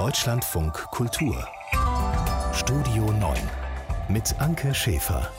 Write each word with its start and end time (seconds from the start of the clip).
Deutschlandfunk 0.00 0.72
Kultur 0.92 1.46
Studio 2.54 3.12
9 3.12 3.36
mit 4.08 4.34
Anke 4.38 4.74
Schäfer. 4.74 5.30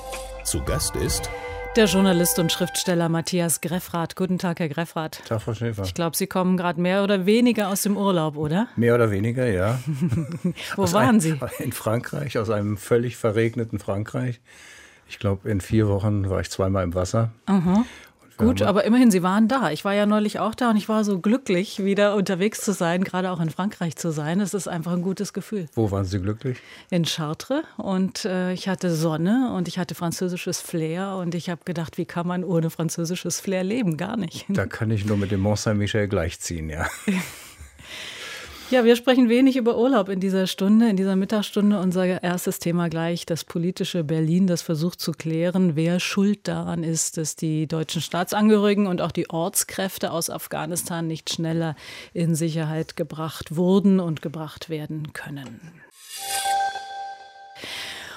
Zu 0.44 0.64
Gast 0.64 0.96
ist 0.96 1.32
der 1.76 1.86
Journalist 1.86 2.38
und 2.38 2.52
Schriftsteller 2.52 3.10
Matthias 3.10 3.62
Greffrath. 3.62 4.16
Guten 4.16 4.38
Tag, 4.38 4.60
Herr 4.60 4.70
Greffrath. 4.70 5.26
Tag, 5.26 5.42
Frau 5.42 5.56
Schäfer. 5.56 5.82
Ich 5.82 5.96
glaube, 5.96 6.16
Sie 6.16 6.28
kommen 6.28 6.58
gerade 6.58 6.80
mehr 6.80 7.04
oder 7.04 7.26
weniger 7.26 7.70
aus 7.70 7.82
dem 7.82 7.98
Urlaub, 7.98 8.38
oder? 8.38 8.68
Mehr 8.76 8.94
oder 8.94 9.10
weniger, 9.10 9.48
ja. 9.48 9.80
Wo 10.76 10.84
aus 10.84 10.94
waren 10.94 11.16
ein, 11.16 11.20
Sie? 11.22 11.40
In 11.58 11.72
Frankreich, 11.72 12.38
aus 12.38 12.52
einem 12.52 12.78
völlig 12.78 13.18
verregneten 13.18 13.80
Frankreich. 13.80 14.42
Ich 15.10 15.18
glaube, 15.18 15.50
in 15.50 15.60
vier 15.60 15.88
Wochen 15.88 16.30
war 16.30 16.40
ich 16.40 16.52
zweimal 16.52 16.84
im 16.84 16.94
Wasser. 16.94 17.32
Mhm. 17.50 17.86
Gut, 18.46 18.62
aber 18.62 18.84
immerhin, 18.84 19.12
Sie 19.12 19.24
waren 19.24 19.48
da. 19.48 19.72
Ich 19.72 19.86
war 19.86 19.94
ja 19.94 20.06
neulich 20.06 20.40
auch 20.40 20.56
da 20.56 20.72
und 20.72 20.78
ich 20.78 20.90
war 20.90 21.04
so 21.04 21.20
glücklich, 21.20 21.84
wieder 21.84 22.16
unterwegs 22.16 22.62
zu 22.62 22.74
sein, 22.74 23.04
gerade 23.04 23.32
auch 23.32 23.40
in 23.40 23.50
Frankreich 23.50 23.96
zu 23.96 24.12
sein. 24.12 24.40
Es 24.40 24.54
ist 24.54 24.68
einfach 24.68 24.94
ein 24.94 25.02
gutes 25.02 25.34
Gefühl. 25.34 25.68
Wo 25.74 25.92
waren 25.92 26.06
Sie 26.06 26.20
glücklich? 26.20 26.58
In 26.90 27.06
Chartres 27.06 27.64
und 27.78 28.26
äh, 28.26 28.54
ich 28.54 28.68
hatte 28.68 28.94
Sonne 28.94 29.54
und 29.56 29.68
ich 29.68 29.78
hatte 29.78 29.96
französisches 29.96 30.62
Flair 30.62 31.16
und 31.18 31.36
ich 31.36 31.50
habe 31.50 31.62
gedacht, 31.66 31.98
wie 31.98 32.06
kann 32.06 32.28
man 32.28 32.44
ohne 32.44 32.70
französisches 32.70 33.40
Flair 33.40 33.64
leben? 33.64 33.98
Gar 33.98 34.18
nicht. 34.18 34.46
Da 34.50 34.66
kann 34.66 34.92
ich 34.92 35.06
nur 35.06 35.18
mit 35.18 35.32
dem 35.32 35.42
Mont 35.42 35.60
Saint-Michel 35.60 36.08
gleichziehen, 36.08 36.70
ja. 36.70 36.88
Ja, 38.72 38.86
wir 38.86 38.96
sprechen 38.96 39.28
wenig 39.28 39.58
über 39.58 39.78
Urlaub 39.78 40.08
in 40.08 40.22
dieser 40.22 40.48
Stunde, 40.48 40.88
in 40.88 40.96
dieser 40.96 41.18
Mittagsstunde. 41.18 41.78
Unser 41.78 42.24
erstes 42.24 42.58
Thema 42.58 42.88
gleich, 42.88 43.26
das 43.26 43.44
politische 43.44 44.06
Berlin, 44.06 44.48
das 44.48 44.62
versucht 44.62 45.02
zu 45.02 45.12
klären, 45.12 45.76
wer 45.76 46.00
schuld 46.00 46.48
daran 46.48 46.82
ist, 46.82 47.18
dass 47.18 47.36
die 47.36 47.68
deutschen 47.68 48.02
Staatsangehörigen 48.02 48.88
und 48.88 49.02
auch 49.02 49.12
die 49.12 49.30
Ortskräfte 49.30 50.14
aus 50.14 50.30
Afghanistan 50.30 51.06
nicht 51.06 51.30
schneller 51.30 51.76
in 52.14 52.34
Sicherheit 52.34 52.96
gebracht 52.96 53.58
wurden 53.58 54.00
und 54.00 54.22
gebracht 54.22 54.70
werden 54.70 55.12
können. 55.12 55.74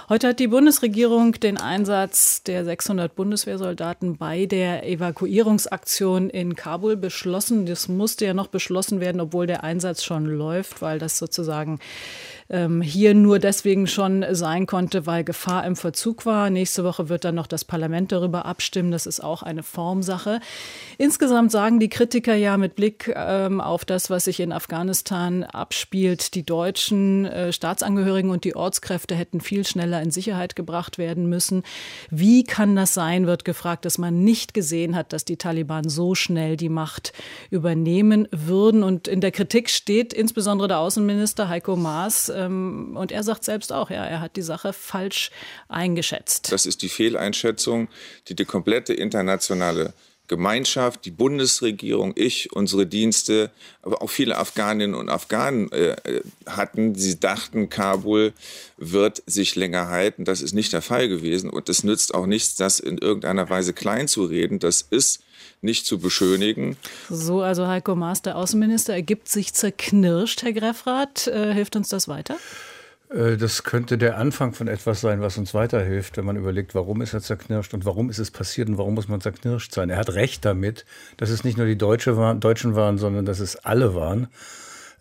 Heute 0.06 0.28
hat 0.28 0.38
die 0.38 0.48
Bundesregierung 0.48 1.33
den 1.33 1.56
Einsatz 1.56 2.42
der 2.42 2.66
600 2.66 3.14
Bundeswehrsoldaten 3.14 4.19
bei 4.19 4.44
der 4.44 4.86
Evakuierungsaktion 4.86 6.28
in 6.28 6.56
Kabul 6.56 6.98
beschlossen. 6.98 7.64
Das 7.64 7.88
musste 7.88 8.27
ja 8.27 8.34
noch 8.34 8.48
beschlossen 8.48 9.00
werden, 9.00 9.22
obwohl 9.22 9.46
der 9.46 9.64
Einsatz 9.64 10.05
schon 10.05 10.27
läuft, 10.27 10.83
weil 10.83 10.98
das 10.98 11.16
sozusagen 11.16 11.78
ähm, 12.50 12.83
hier 12.83 13.14
nur 13.14 13.39
deswegen 13.39 13.87
schon 13.87 14.25
sein 14.33 14.67
konnte, 14.67 15.06
weil 15.06 15.25
Gefahr 15.25 15.64
im 15.64 15.77
Verzug 15.77 16.27
war. 16.27 16.51
Nächste 16.51 16.84
Woche 16.84 17.09
wird 17.09 17.25
dann 17.25 17.34
noch 17.34 17.47
das 17.47 17.64
Parlament 17.64 18.12
darüber 18.12 18.45
abstimmen. 18.45 18.91
Das 18.91 19.06
ist 19.06 19.20
auch 19.20 19.42
eine 19.42 19.62
Formsache. 19.62 20.41
Insgesamt 20.98 21.51
sagen 21.51 21.81
die 21.81 21.89
Kritiker 21.89 22.34
ja 22.34 22.56
mit 22.56 22.75
Blick 22.75 23.12
ähm, 23.14 23.61
auf 23.61 23.84
das, 23.84 24.11
was 24.11 24.25
sich 24.25 24.41
in 24.41 24.53
Afghanistan 24.53 25.45
abspielt, 25.45 26.34
die 26.34 26.45
deutschen 26.45 27.25
äh, 27.27 27.53
Staatsangehörigen 27.53 28.31
und 28.31 28.45
die 28.45 28.56
Ortskräfte 28.56 29.14
hätten 29.14 29.41
viel 29.41 29.67
schneller 29.67 30.03
in 30.03 30.11
Sicherheit 30.11 30.56
gebracht 30.56 30.98
werden 30.98 31.29
müssen. 31.29 31.62
Wie 32.11 32.45
kann 32.45 32.77
das 32.77 32.95
sein, 32.95 33.27
wird 33.27 33.45
gefragt, 33.45 33.84
dass 33.84 33.98
man 33.98 34.23
nicht 34.23 34.55
gesehen 34.55 34.97
hat, 34.97 35.12
dass 35.12 35.25
die 35.25 35.36
Taliban 35.36 35.89
so 35.89 36.14
schnell 36.14 36.56
die 36.56 36.69
Macht 36.69 37.12
übernehmen 37.51 38.29
würden. 38.31 38.83
Und 38.83 39.08
in 39.08 39.20
der 39.20 39.33
Kritik 39.33 39.70
steht 39.70 40.12
insbesondere 40.12 40.69
der 40.69 40.79
Außenminister 40.79 41.48
Heiko 41.48 41.77
Maas, 41.77 42.29
ähm, 42.45 42.97
und 42.97 43.12
er 43.12 43.23
sagt 43.23 43.45
selbst 43.45 43.73
auch, 43.73 43.91
ja, 43.91 44.05
er 44.05 44.20
hat 44.20 44.37
die 44.37 44.42
Sache 44.42 44.73
falsch 44.73 45.31
eingeschätzt. 45.69 46.53
Das 46.53 46.67
ist 46.67 46.83
die 46.83 46.89
Fehleinschätzung, 46.89 47.89
die 48.28 48.34
die 48.34 48.45
komplette 48.45 48.95
internationale 48.95 49.92
Gemeinschaft, 50.27 51.05
die 51.05 51.11
Bundesregierung, 51.11 52.14
ich, 52.17 52.51
unsere 52.53 52.86
Dienste, 52.86 53.51
aber 53.83 54.01
auch 54.01 54.09
viele 54.09 54.39
Afghaninnen 54.39 54.95
und 54.95 55.11
Afghanen 55.11 55.70
äh, 55.73 55.97
hatten. 56.47 56.95
Sie 56.95 57.20
dachten, 57.20 57.69
Kabul 57.69 58.33
wird 58.79 59.23
sich 59.27 59.55
länger 59.55 59.89
halten. 59.89 60.25
Das 60.25 60.41
ist 60.41 60.55
nicht 60.55 60.73
der 60.73 60.81
Fall 60.81 61.08
gewesen. 61.08 61.51
Und 61.51 61.69
es 61.69 61.84
nützt 61.84 62.14
auch 62.14 62.25
nichts, 62.25 62.56
das 62.56 62.81
in 62.81 62.97
irgendeiner 62.97 63.51
Weise 63.51 63.74
klein 63.74 64.08
zu 64.08 64.24
reden. 64.24 64.61
Das 64.61 64.80
ist 64.80 65.23
nicht 65.64 65.86
zu 65.86 65.98
beschönigen. 65.98 66.77
So, 67.11 67.42
also 67.42 67.67
Heiko 67.67 67.97
Maas, 67.97 68.23
der 68.23 68.36
Außenminister, 68.36 68.92
ergibt 68.92 69.29
sich 69.29 69.55
zerknirscht, 69.55 70.42
Herr 70.42 70.52
Greffrath. 70.52 71.27
Äh, 71.27 71.52
hilft 71.52 71.75
uns 71.75 71.89
das 71.89 72.07
weiter? 72.07 72.36
Äh, 73.11 73.36
das 73.36 73.64
könnte 73.64 73.98
der 73.98 74.19
Anfang 74.19 74.53
von 74.53 74.69
etwas 74.69 75.01
sein, 75.01 75.20
was 75.20 75.39
uns 75.39 75.55
weiterhilft, 75.55 76.17
wenn 76.17 76.24
man 76.24 76.36
überlegt, 76.36 76.74
warum 76.74 77.03
ist 77.03 77.14
er 77.14 77.20
zerknirscht 77.20 77.74
und 77.74 77.85
warum 77.85 78.11
ist 78.11 78.19
es 78.19 78.30
passiert 78.30 78.69
und 78.69 78.79
warum 78.79 78.95
muss 78.95 79.08
man 79.08 79.20
zerknirscht 79.20 79.73
sein. 79.73 79.91
Er 79.91 79.97
hat 79.97 80.14
recht 80.14 80.45
damit, 80.45 80.85
dass 81.17 81.30
es 81.30 81.45
nicht 81.45 81.57
nur 81.57 81.67
die 81.67 81.79
Deutsche 81.79 82.17
waren, 82.17 82.41
Deutschen 82.41 82.74
waren, 82.74 82.98
sondern 82.98 83.24
dass 83.24 83.41
es 83.41 83.57
alle 83.57 83.95
waren. 83.95 84.29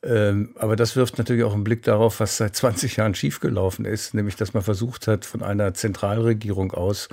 Ähm, 0.03 0.49
aber 0.55 0.75
das 0.75 0.95
wirft 0.97 1.17
natürlich 1.17 1.43
auch 1.43 1.53
einen 1.53 1.63
Blick 1.63 1.83
darauf, 1.83 2.19
was 2.19 2.37
seit 2.37 2.55
20 2.55 2.97
Jahren 2.97 3.15
schiefgelaufen 3.15 3.85
ist, 3.85 4.13
nämlich 4.13 4.35
dass 4.35 4.53
man 4.53 4.61
versucht 4.61 5.07
hat, 5.07 5.25
von 5.25 5.41
einer 5.41 5.73
Zentralregierung 5.73 6.73
aus 6.73 7.07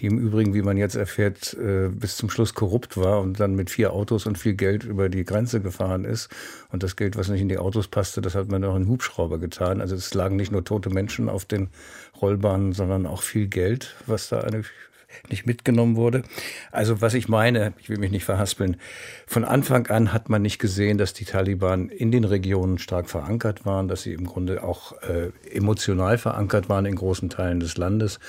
die 0.00 0.06
im 0.06 0.18
Übrigen, 0.18 0.54
wie 0.54 0.62
man 0.62 0.76
jetzt 0.76 0.94
erfährt, 0.94 1.54
äh, 1.54 1.88
bis 1.88 2.16
zum 2.16 2.30
Schluss 2.30 2.54
korrupt 2.54 2.96
war 2.96 3.20
und 3.20 3.40
dann 3.40 3.54
mit 3.54 3.70
vier 3.70 3.92
Autos 3.92 4.26
und 4.26 4.38
viel 4.38 4.54
Geld 4.54 4.84
über 4.84 5.08
die 5.08 5.24
Grenze 5.24 5.60
gefahren 5.60 6.04
ist. 6.04 6.28
Und 6.70 6.82
das 6.82 6.96
Geld, 6.96 7.16
was 7.16 7.28
nicht 7.28 7.40
in 7.40 7.48
die 7.48 7.58
Autos 7.58 7.88
passte, 7.88 8.20
das 8.20 8.34
hat 8.34 8.48
man 8.48 8.64
auch 8.64 8.76
in 8.76 8.88
Hubschrauber 8.88 9.38
getan. 9.38 9.80
Also 9.80 9.94
es 9.94 10.14
lagen 10.14 10.36
nicht 10.36 10.52
nur 10.52 10.64
tote 10.64 10.90
Menschen 10.90 11.28
auf 11.28 11.44
den 11.44 11.68
Rollbahnen, 12.20 12.72
sondern 12.72 13.06
auch 13.06 13.22
viel 13.22 13.48
Geld, 13.48 13.96
was 14.06 14.28
da 14.28 14.40
eine 14.40 14.62
nicht 15.30 15.46
mitgenommen 15.46 15.96
wurde. 15.96 16.22
Also 16.70 17.00
was 17.00 17.14
ich 17.14 17.28
meine, 17.28 17.72
ich 17.78 17.88
will 17.88 17.98
mich 17.98 18.10
nicht 18.10 18.24
verhaspeln, 18.24 18.76
von 19.26 19.44
Anfang 19.44 19.86
an 19.88 20.12
hat 20.12 20.28
man 20.28 20.42
nicht 20.42 20.58
gesehen, 20.58 20.98
dass 20.98 21.14
die 21.14 21.24
Taliban 21.24 21.88
in 21.88 22.10
den 22.12 22.24
Regionen 22.24 22.78
stark 22.78 23.08
verankert 23.08 23.64
waren, 23.64 23.88
dass 23.88 24.02
sie 24.02 24.12
im 24.12 24.26
Grunde 24.26 24.62
auch 24.62 24.92
äh, 25.02 25.30
emotional 25.50 26.18
verankert 26.18 26.68
waren 26.68 26.86
in 26.86 26.94
großen 26.94 27.30
Teilen 27.30 27.60
des 27.60 27.76
Landes 27.76 28.20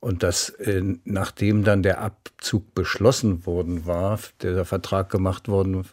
und 0.00 0.22
dass 0.22 0.50
äh, 0.50 0.82
nachdem 1.04 1.64
dann 1.64 1.82
der 1.82 2.00
Abzug 2.00 2.74
beschlossen 2.74 3.46
worden 3.46 3.86
war, 3.86 4.18
der 4.42 4.64
Vertrag 4.64 5.10
gemacht 5.10 5.48
worden 5.48 5.84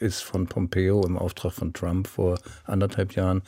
ist 0.00 0.22
von 0.22 0.46
Pompeo 0.46 1.04
im 1.04 1.16
Auftrag 1.16 1.52
von 1.52 1.72
Trump 1.72 2.06
vor 2.06 2.38
anderthalb 2.64 3.14
Jahren, 3.14 3.42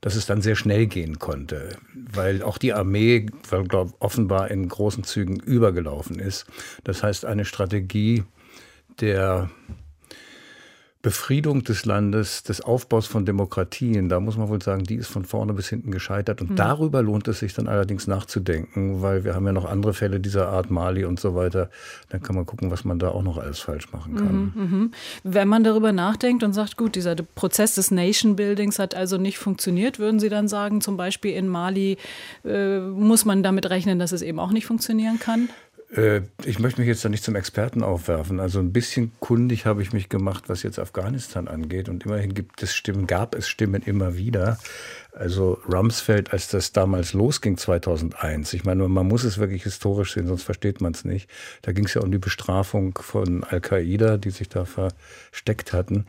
dass 0.00 0.16
es 0.16 0.26
dann 0.26 0.42
sehr 0.42 0.56
schnell 0.56 0.86
gehen 0.86 1.18
konnte, 1.18 1.76
weil 1.94 2.42
auch 2.42 2.58
die 2.58 2.72
Armee 2.72 3.26
glaub, 3.68 3.94
offenbar 4.00 4.50
in 4.50 4.68
großen 4.68 5.04
Zügen 5.04 5.36
übergelaufen 5.36 6.18
ist. 6.18 6.46
Das 6.84 7.02
heißt, 7.02 7.24
eine 7.24 7.44
Strategie 7.44 8.24
der 9.00 9.50
Befriedung 11.04 11.64
des 11.64 11.84
Landes, 11.84 12.44
des 12.44 12.62
Aufbaus 12.62 13.06
von 13.06 13.26
Demokratien, 13.26 14.08
da 14.08 14.20
muss 14.20 14.38
man 14.38 14.48
wohl 14.48 14.62
sagen, 14.62 14.84
die 14.84 14.94
ist 14.94 15.08
von 15.08 15.26
vorne 15.26 15.52
bis 15.52 15.68
hinten 15.68 15.90
gescheitert. 15.90 16.40
Und 16.40 16.52
mhm. 16.52 16.56
darüber 16.56 17.02
lohnt 17.02 17.28
es 17.28 17.40
sich 17.40 17.52
dann 17.52 17.68
allerdings 17.68 18.06
nachzudenken, 18.06 19.02
weil 19.02 19.22
wir 19.22 19.34
haben 19.34 19.44
ja 19.44 19.52
noch 19.52 19.66
andere 19.66 19.92
Fälle 19.92 20.18
dieser 20.18 20.48
Art, 20.48 20.70
Mali 20.70 21.04
und 21.04 21.20
so 21.20 21.34
weiter. 21.34 21.68
Dann 22.08 22.22
kann 22.22 22.34
man 22.34 22.46
gucken, 22.46 22.70
was 22.70 22.86
man 22.86 22.98
da 22.98 23.10
auch 23.10 23.22
noch 23.22 23.36
alles 23.36 23.60
falsch 23.60 23.92
machen 23.92 24.16
kann. 24.16 24.52
Mhm, 24.54 24.80
mh. 24.80 24.88
Wenn 25.24 25.46
man 25.46 25.62
darüber 25.62 25.92
nachdenkt 25.92 26.42
und 26.42 26.54
sagt, 26.54 26.78
gut, 26.78 26.94
dieser 26.94 27.16
Prozess 27.16 27.74
des 27.74 27.90
Nation 27.90 28.34
Buildings 28.34 28.78
hat 28.78 28.94
also 28.94 29.18
nicht 29.18 29.36
funktioniert, 29.36 29.98
würden 29.98 30.18
Sie 30.18 30.30
dann 30.30 30.48
sagen, 30.48 30.80
zum 30.80 30.96
Beispiel 30.96 31.34
in 31.34 31.48
Mali 31.48 31.98
äh, 32.46 32.78
muss 32.78 33.26
man 33.26 33.42
damit 33.42 33.68
rechnen, 33.68 33.98
dass 33.98 34.12
es 34.12 34.22
eben 34.22 34.38
auch 34.38 34.52
nicht 34.52 34.64
funktionieren 34.64 35.18
kann? 35.18 35.50
Äh, 35.96 36.22
ich 36.44 36.58
möchte 36.58 36.80
mich 36.80 36.88
jetzt 36.88 37.04
da 37.04 37.08
nicht 37.08 37.24
zum 37.24 37.36
Experten 37.36 37.82
aufwerfen. 37.82 38.40
Also 38.40 38.58
ein 38.58 38.72
bisschen 38.72 39.12
kundig 39.20 39.66
habe 39.66 39.82
ich 39.82 39.92
mich 39.92 40.08
gemacht, 40.08 40.44
was 40.48 40.62
jetzt 40.62 40.78
Afghanistan 40.78 41.48
angeht. 41.48 41.88
Und 41.88 42.04
immerhin 42.04 42.34
gibt 42.34 42.62
es 42.62 42.74
Stimmen, 42.74 43.06
gab 43.06 43.34
es 43.34 43.48
Stimmen 43.48 43.82
immer 43.82 44.16
wieder. 44.16 44.58
Also 45.12 45.58
Rumsfeld, 45.72 46.32
als 46.32 46.48
das 46.48 46.72
damals 46.72 47.12
losging 47.12 47.56
2001, 47.56 48.52
ich 48.52 48.64
meine, 48.64 48.88
man 48.88 49.06
muss 49.06 49.22
es 49.22 49.38
wirklich 49.38 49.62
historisch 49.62 50.14
sehen, 50.14 50.26
sonst 50.26 50.42
versteht 50.42 50.80
man 50.80 50.92
es 50.92 51.04
nicht. 51.04 51.30
Da 51.62 51.72
ging 51.72 51.84
es 51.84 51.94
ja 51.94 52.00
um 52.00 52.10
die 52.10 52.18
Bestrafung 52.18 52.98
von 53.00 53.44
Al-Qaida, 53.44 54.16
die 54.16 54.30
sich 54.30 54.48
da 54.48 54.64
versteckt 54.64 55.72
hatten. 55.72 56.06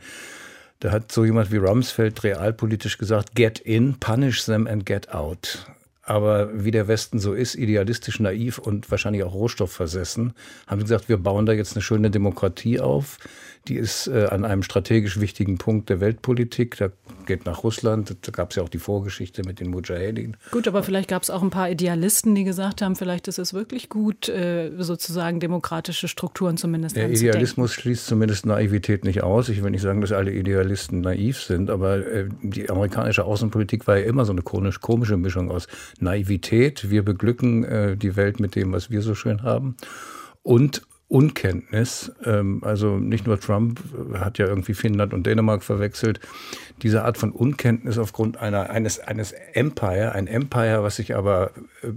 Da 0.80 0.90
hat 0.90 1.12
so 1.12 1.24
jemand 1.24 1.52
wie 1.52 1.56
Rumsfeld 1.56 2.22
realpolitisch 2.24 2.98
gesagt, 2.98 3.34
get 3.34 3.60
in, 3.60 3.98
punish 3.98 4.44
them 4.44 4.66
and 4.66 4.84
get 4.84 5.10
out. 5.10 5.66
Aber 6.08 6.64
wie 6.64 6.70
der 6.70 6.86
Westen 6.86 7.18
so 7.18 7.34
ist, 7.34 7.56
idealistisch 7.56 8.20
naiv 8.20 8.58
und 8.58 8.88
wahrscheinlich 8.92 9.24
auch 9.24 9.34
rohstoffversessen, 9.34 10.34
haben 10.68 10.80
sie 10.80 10.84
gesagt, 10.84 11.08
wir 11.08 11.16
bauen 11.16 11.46
da 11.46 11.52
jetzt 11.52 11.74
eine 11.74 11.82
schöne 11.82 12.12
Demokratie 12.12 12.78
auf. 12.78 13.18
Die 13.68 13.76
ist 13.76 14.06
äh, 14.06 14.26
an 14.30 14.44
einem 14.44 14.62
strategisch 14.62 15.20
wichtigen 15.20 15.58
Punkt 15.58 15.88
der 15.88 16.00
Weltpolitik. 16.00 16.76
Da 16.76 16.90
geht 17.26 17.46
nach 17.46 17.64
Russland. 17.64 18.16
Da 18.22 18.30
gab 18.30 18.50
es 18.50 18.56
ja 18.56 18.62
auch 18.62 18.68
die 18.68 18.78
Vorgeschichte 18.78 19.42
mit 19.44 19.58
den 19.58 19.70
Mujahedin. 19.70 20.36
Gut, 20.52 20.68
aber 20.68 20.82
vielleicht 20.82 21.08
gab 21.08 21.22
es 21.22 21.30
auch 21.30 21.42
ein 21.42 21.50
paar 21.50 21.70
Idealisten, 21.70 22.34
die 22.34 22.44
gesagt 22.44 22.82
haben, 22.82 22.94
vielleicht 22.94 23.26
ist 23.28 23.38
es 23.38 23.54
wirklich 23.54 23.88
gut, 23.88 24.28
äh, 24.28 24.70
sozusagen 24.78 25.40
demokratische 25.40 26.06
Strukturen 26.06 26.56
zumindest 26.56 26.96
Der 26.96 27.10
Idealismus 27.10 27.72
schließt 27.72 28.06
zumindest 28.06 28.46
Naivität 28.46 29.04
nicht 29.04 29.22
aus. 29.22 29.48
Ich 29.48 29.62
will 29.62 29.70
nicht 29.70 29.82
sagen, 29.82 30.00
dass 30.00 30.12
alle 30.12 30.32
Idealisten 30.32 31.00
naiv 31.00 31.40
sind, 31.40 31.70
aber 31.70 32.06
äh, 32.06 32.28
die 32.42 32.70
amerikanische 32.70 33.24
Außenpolitik 33.24 33.86
war 33.86 33.98
ja 33.98 34.06
immer 34.06 34.24
so 34.24 34.32
eine 34.32 34.42
komische 34.42 35.16
Mischung 35.16 35.50
aus 35.50 35.66
Naivität. 35.98 36.90
Wir 36.90 37.04
beglücken 37.04 37.64
äh, 37.64 37.96
die 37.96 38.16
Welt 38.16 38.38
mit 38.38 38.54
dem, 38.54 38.72
was 38.72 38.90
wir 38.90 39.02
so 39.02 39.14
schön 39.14 39.42
haben. 39.42 39.76
Und 40.42 40.82
Unkenntnis. 41.08 42.12
Ähm, 42.24 42.62
also 42.64 42.98
nicht 42.98 43.26
nur 43.26 43.38
Trump 43.38 43.80
hat 44.14 44.38
ja 44.38 44.46
irgendwie 44.46 44.74
Finnland 44.74 45.14
und 45.14 45.24
Dänemark 45.24 45.62
verwechselt. 45.62 46.20
Diese 46.82 47.04
Art 47.04 47.16
von 47.16 47.30
Unkenntnis 47.30 47.96
aufgrund 47.96 48.38
einer, 48.38 48.70
eines, 48.70 48.98
eines 48.98 49.32
Empire, 49.52 50.12
ein 50.12 50.26
Empire, 50.26 50.82
was 50.82 50.96
sich 50.96 51.14
aber 51.14 51.52
äh, 51.82 51.90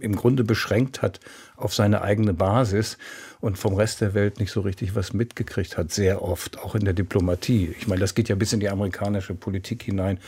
im 0.00 0.14
Grunde 0.14 0.44
beschränkt 0.44 1.02
hat 1.02 1.18
auf 1.56 1.74
seine 1.74 2.02
eigene 2.02 2.34
Basis 2.34 2.98
und 3.40 3.58
vom 3.58 3.74
Rest 3.74 4.00
der 4.00 4.14
Welt 4.14 4.38
nicht 4.38 4.52
so 4.52 4.60
richtig 4.60 4.94
was 4.94 5.12
mitgekriegt 5.12 5.76
hat, 5.76 5.90
sehr 5.92 6.22
oft, 6.22 6.60
auch 6.60 6.74
in 6.74 6.84
der 6.84 6.94
Diplomatie. 6.94 7.74
Ich 7.78 7.88
meine, 7.88 8.00
das 8.00 8.14
geht 8.14 8.28
ja 8.28 8.36
bis 8.36 8.52
in 8.52 8.60
die 8.60 8.70
amerikanische 8.70 9.34
Politik 9.34 9.82
hinein 9.82 10.18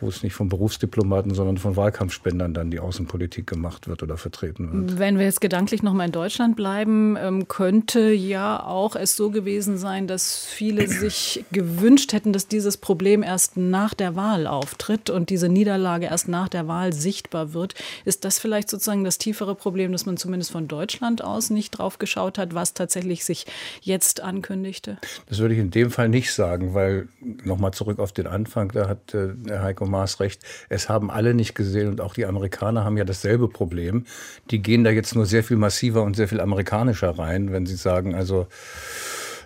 wo 0.00 0.08
es 0.08 0.22
nicht 0.22 0.34
von 0.34 0.48
Berufsdiplomaten, 0.48 1.34
sondern 1.34 1.58
von 1.58 1.76
Wahlkampfspendern 1.76 2.54
dann 2.54 2.70
die 2.70 2.80
Außenpolitik 2.80 3.46
gemacht 3.46 3.88
wird 3.88 4.02
oder 4.02 4.16
vertreten 4.16 4.72
wird. 4.72 4.98
Wenn 4.98 5.18
wir 5.18 5.24
jetzt 5.26 5.40
gedanklich 5.40 5.82
noch 5.82 5.92
mal 5.92 6.06
in 6.06 6.12
Deutschland 6.12 6.56
bleiben, 6.56 7.16
ähm, 7.18 7.48
könnte 7.48 8.10
ja 8.12 8.64
auch 8.64 8.96
es 8.96 9.16
so 9.16 9.30
gewesen 9.30 9.78
sein, 9.78 10.06
dass 10.06 10.44
viele 10.46 10.88
sich 10.88 11.44
gewünscht 11.52 12.12
hätten, 12.12 12.32
dass 12.32 12.48
dieses 12.48 12.76
Problem 12.76 13.22
erst 13.22 13.56
nach 13.56 13.94
der 13.94 14.16
Wahl 14.16 14.46
auftritt 14.46 15.10
und 15.10 15.30
diese 15.30 15.48
Niederlage 15.48 16.06
erst 16.06 16.28
nach 16.28 16.48
der 16.48 16.68
Wahl 16.68 16.92
sichtbar 16.92 17.52
wird. 17.52 17.74
Ist 18.04 18.24
das 18.24 18.38
vielleicht 18.38 18.70
sozusagen 18.70 19.04
das 19.04 19.18
tiefere 19.18 19.54
Problem, 19.54 19.92
dass 19.92 20.06
man 20.06 20.16
zumindest 20.16 20.50
von 20.50 20.68
Deutschland 20.68 21.22
aus 21.22 21.50
nicht 21.50 21.72
drauf 21.72 21.98
geschaut 21.98 22.38
hat, 22.38 22.54
was 22.54 22.74
tatsächlich 22.74 23.24
sich 23.24 23.46
jetzt 23.82 24.20
ankündigte? 24.20 24.98
Das 25.26 25.38
würde 25.38 25.54
ich 25.54 25.60
in 25.60 25.70
dem 25.70 25.90
Fall 25.90 26.08
nicht 26.08 26.32
sagen, 26.32 26.74
weil 26.74 27.08
nochmal 27.44 27.72
zurück 27.72 27.98
auf 27.98 28.12
den 28.12 28.26
Anfang, 28.26 28.70
da 28.72 28.88
hat 28.88 29.14
äh, 29.14 29.30
Herr 29.46 29.62
Heiko 29.62 29.86
Maß 29.90 30.20
recht. 30.20 30.42
Es 30.68 30.88
haben 30.88 31.10
alle 31.10 31.34
nicht 31.34 31.54
gesehen 31.54 31.88
und 31.88 32.00
auch 32.00 32.14
die 32.14 32.26
Amerikaner 32.26 32.84
haben 32.84 32.96
ja 32.96 33.04
dasselbe 33.04 33.48
Problem. 33.48 34.04
Die 34.50 34.62
gehen 34.62 34.84
da 34.84 34.90
jetzt 34.90 35.14
nur 35.14 35.26
sehr 35.26 35.44
viel 35.44 35.56
massiver 35.56 36.02
und 36.02 36.16
sehr 36.16 36.28
viel 36.28 36.40
amerikanischer 36.40 37.10
rein, 37.10 37.52
wenn 37.52 37.66
sie 37.66 37.76
sagen, 37.76 38.14
also 38.14 38.46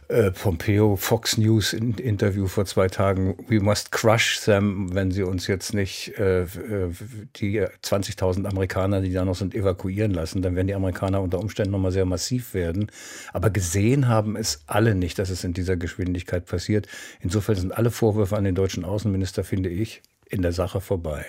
äh, 0.09 0.31
Pompeo, 0.33 0.97
Fox 0.97 1.39
News 1.39 1.73
Interview 1.73 2.47
vor 2.47 2.67
zwei 2.67 2.89
Tagen, 2.89 3.37
we 3.49 3.61
must 3.61 3.91
crush 3.91 4.41
them, 4.45 4.95
wenn 4.95 5.11
sie 5.11 5.23
uns 5.23 5.47
jetzt 5.47 5.73
nicht 5.73 6.17
äh 6.19 6.45
die 7.37 7.63
20.000 7.63 8.45
Amerikaner, 8.47 9.01
die 9.01 9.13
da 9.13 9.25
noch 9.25 9.35
sind, 9.35 9.55
evakuieren 9.55 10.13
lassen, 10.13 10.43
dann 10.43 10.55
werden 10.57 10.67
die 10.67 10.75
Amerikaner 10.75 11.23
unter 11.23 11.39
Umständen 11.39 11.73
nochmal 11.73 11.93
sehr 11.93 12.05
massiv 12.05 12.55
werden. 12.55 12.91
Aber 13.33 13.51
gesehen 13.51 14.09
haben 14.09 14.37
es 14.37 14.63
alle 14.67 14.95
nicht, 14.95 15.19
dass 15.19 15.31
es 15.31 15.45
in 15.45 15.55
dieser 15.55 15.77
Geschwindigkeit 15.77 16.45
passiert. 16.45 16.87
Insofern 17.21 17.57
sind 17.57 17.77
alle 17.77 17.91
Vorwürfe 17.91 18.37
an 18.37 18.45
den 18.45 18.55
deutschen 18.55 18.85
Außenminister, 18.85 19.43
finde 19.43 19.71
ich, 19.71 20.03
in 20.31 20.43
der 20.43 20.53
Sache 20.53 20.81
vorbei. 20.81 21.25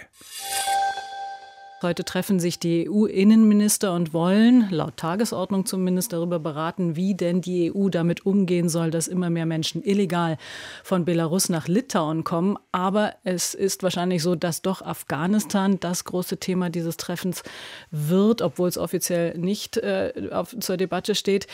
Heute 1.81 2.05
treffen 2.05 2.39
sich 2.39 2.57
die 2.57 2.89
EU-Innenminister 2.89 3.93
und 3.93 4.13
wollen, 4.13 4.69
laut 4.71 4.97
Tagesordnung 4.97 5.65
zumindest, 5.65 6.13
darüber 6.13 6.39
beraten, 6.39 6.95
wie 6.95 7.15
denn 7.15 7.41
die 7.41 7.71
EU 7.71 7.89
damit 7.89 8.25
umgehen 8.25 8.69
soll, 8.69 8.91
dass 8.91 9.07
immer 9.07 9.29
mehr 9.29 9.45
Menschen 9.45 9.83
illegal 9.83 10.37
von 10.83 11.03
Belarus 11.03 11.49
nach 11.49 11.67
Litauen 11.67 12.23
kommen. 12.23 12.57
Aber 12.71 13.13
es 13.23 13.53
ist 13.53 13.83
wahrscheinlich 13.83 14.23
so, 14.23 14.35
dass 14.35 14.61
doch 14.61 14.81
Afghanistan 14.81 15.79
das 15.79 16.05
große 16.05 16.37
Thema 16.37 16.69
dieses 16.69 16.95
Treffens 16.97 17.43
wird, 17.91 18.41
obwohl 18.41 18.69
es 18.69 18.77
offiziell 18.77 19.37
nicht 19.37 19.77
äh, 19.77 20.29
auf, 20.31 20.55
zur 20.57 20.77
Debatte 20.77 21.13
steht. 21.13 21.45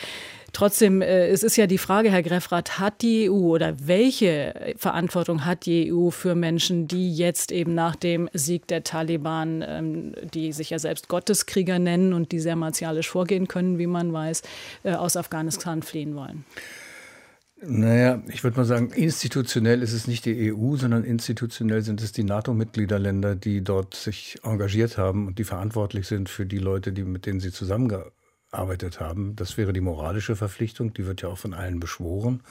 Trotzdem, 0.52 1.00
äh, 1.00 1.28
es 1.28 1.42
ist 1.42 1.56
ja 1.56 1.66
die 1.66 1.78
Frage, 1.78 2.10
Herr 2.10 2.22
Greffrath, 2.22 2.78
hat 2.78 3.00
die 3.00 3.30
EU 3.30 3.54
oder 3.54 3.74
welche 3.86 4.74
Verantwortung 4.76 5.46
hat 5.46 5.64
die 5.64 5.92
EU 5.92 6.10
für 6.10 6.34
Menschen, 6.34 6.86
die 6.88 7.14
jetzt 7.14 7.52
eben 7.52 7.74
nach 7.74 7.96
dem 7.96 8.28
Sieg 8.34 8.66
der 8.66 8.84
Taliban, 8.84 9.64
ähm, 9.66 10.12
die 10.34 10.52
sich 10.52 10.70
ja 10.70 10.78
selbst 10.78 11.08
Gotteskrieger 11.08 11.78
nennen 11.78 12.12
und 12.12 12.32
die 12.32 12.40
sehr 12.40 12.56
martialisch 12.56 13.08
vorgehen 13.08 13.48
können, 13.48 13.78
wie 13.78 13.86
man 13.86 14.12
weiß, 14.12 14.42
äh, 14.84 14.92
aus 14.92 15.16
Afghanistan 15.16 15.82
fliehen 15.82 16.14
wollen? 16.14 16.44
Naja, 17.64 18.20
ich 18.28 18.42
würde 18.42 18.56
mal 18.56 18.64
sagen, 18.64 18.90
institutionell 18.90 19.82
ist 19.82 19.92
es 19.92 20.08
nicht 20.08 20.26
die 20.26 20.52
EU, 20.52 20.76
sondern 20.76 21.04
institutionell 21.04 21.82
sind 21.82 22.02
es 22.02 22.10
die 22.10 22.24
NATO-Mitgliederländer, 22.24 23.36
die 23.36 23.62
dort 23.62 23.94
sich 23.94 24.38
engagiert 24.42 24.98
haben 24.98 25.28
und 25.28 25.38
die 25.38 25.44
verantwortlich 25.44 26.08
sind 26.08 26.28
für 26.28 26.44
die 26.44 26.58
Leute, 26.58 26.92
die, 26.92 27.04
mit 27.04 27.24
denen 27.24 27.38
sie 27.38 27.52
zusammengearbeitet 27.52 28.16
gearbeitet 28.52 29.00
haben. 29.00 29.34
Das 29.34 29.56
wäre 29.56 29.72
die 29.72 29.80
moralische 29.80 30.36
Verpflichtung, 30.36 30.92
die 30.92 31.06
wird 31.06 31.22
ja 31.22 31.28
auch 31.28 31.38
von 31.38 31.54
allen 31.54 31.80
beschworen. 31.80 32.42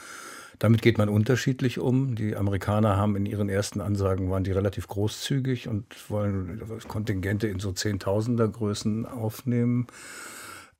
Damit 0.59 0.81
geht 0.81 0.97
man 0.97 1.09
unterschiedlich 1.09 1.79
um. 1.79 2.15
Die 2.15 2.35
Amerikaner 2.35 2.97
haben 2.97 3.15
in 3.15 3.25
ihren 3.25 3.49
ersten 3.49 3.81
Ansagen 3.81 4.29
waren 4.29 4.43
die 4.43 4.51
relativ 4.51 4.87
großzügig 4.87 5.67
und 5.67 6.09
wollen 6.09 6.61
Kontingente 6.87 7.47
in 7.47 7.59
so 7.59 7.71
Zehntausender 7.71 8.47
Größen 8.47 9.05
aufnehmen. 9.05 9.87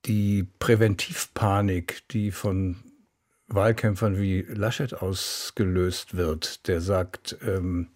Die 0.06 0.48
Präventivpanik, 0.60 2.04
die 2.12 2.32
von 2.32 2.78
Wahlkämpfern 3.48 4.20
wie 4.20 4.42
Laschet 4.42 4.94
ausgelöst 4.94 6.16
wird, 6.16 6.68
der 6.68 6.82
sagt, 6.82 7.38
ähm, 7.46 7.88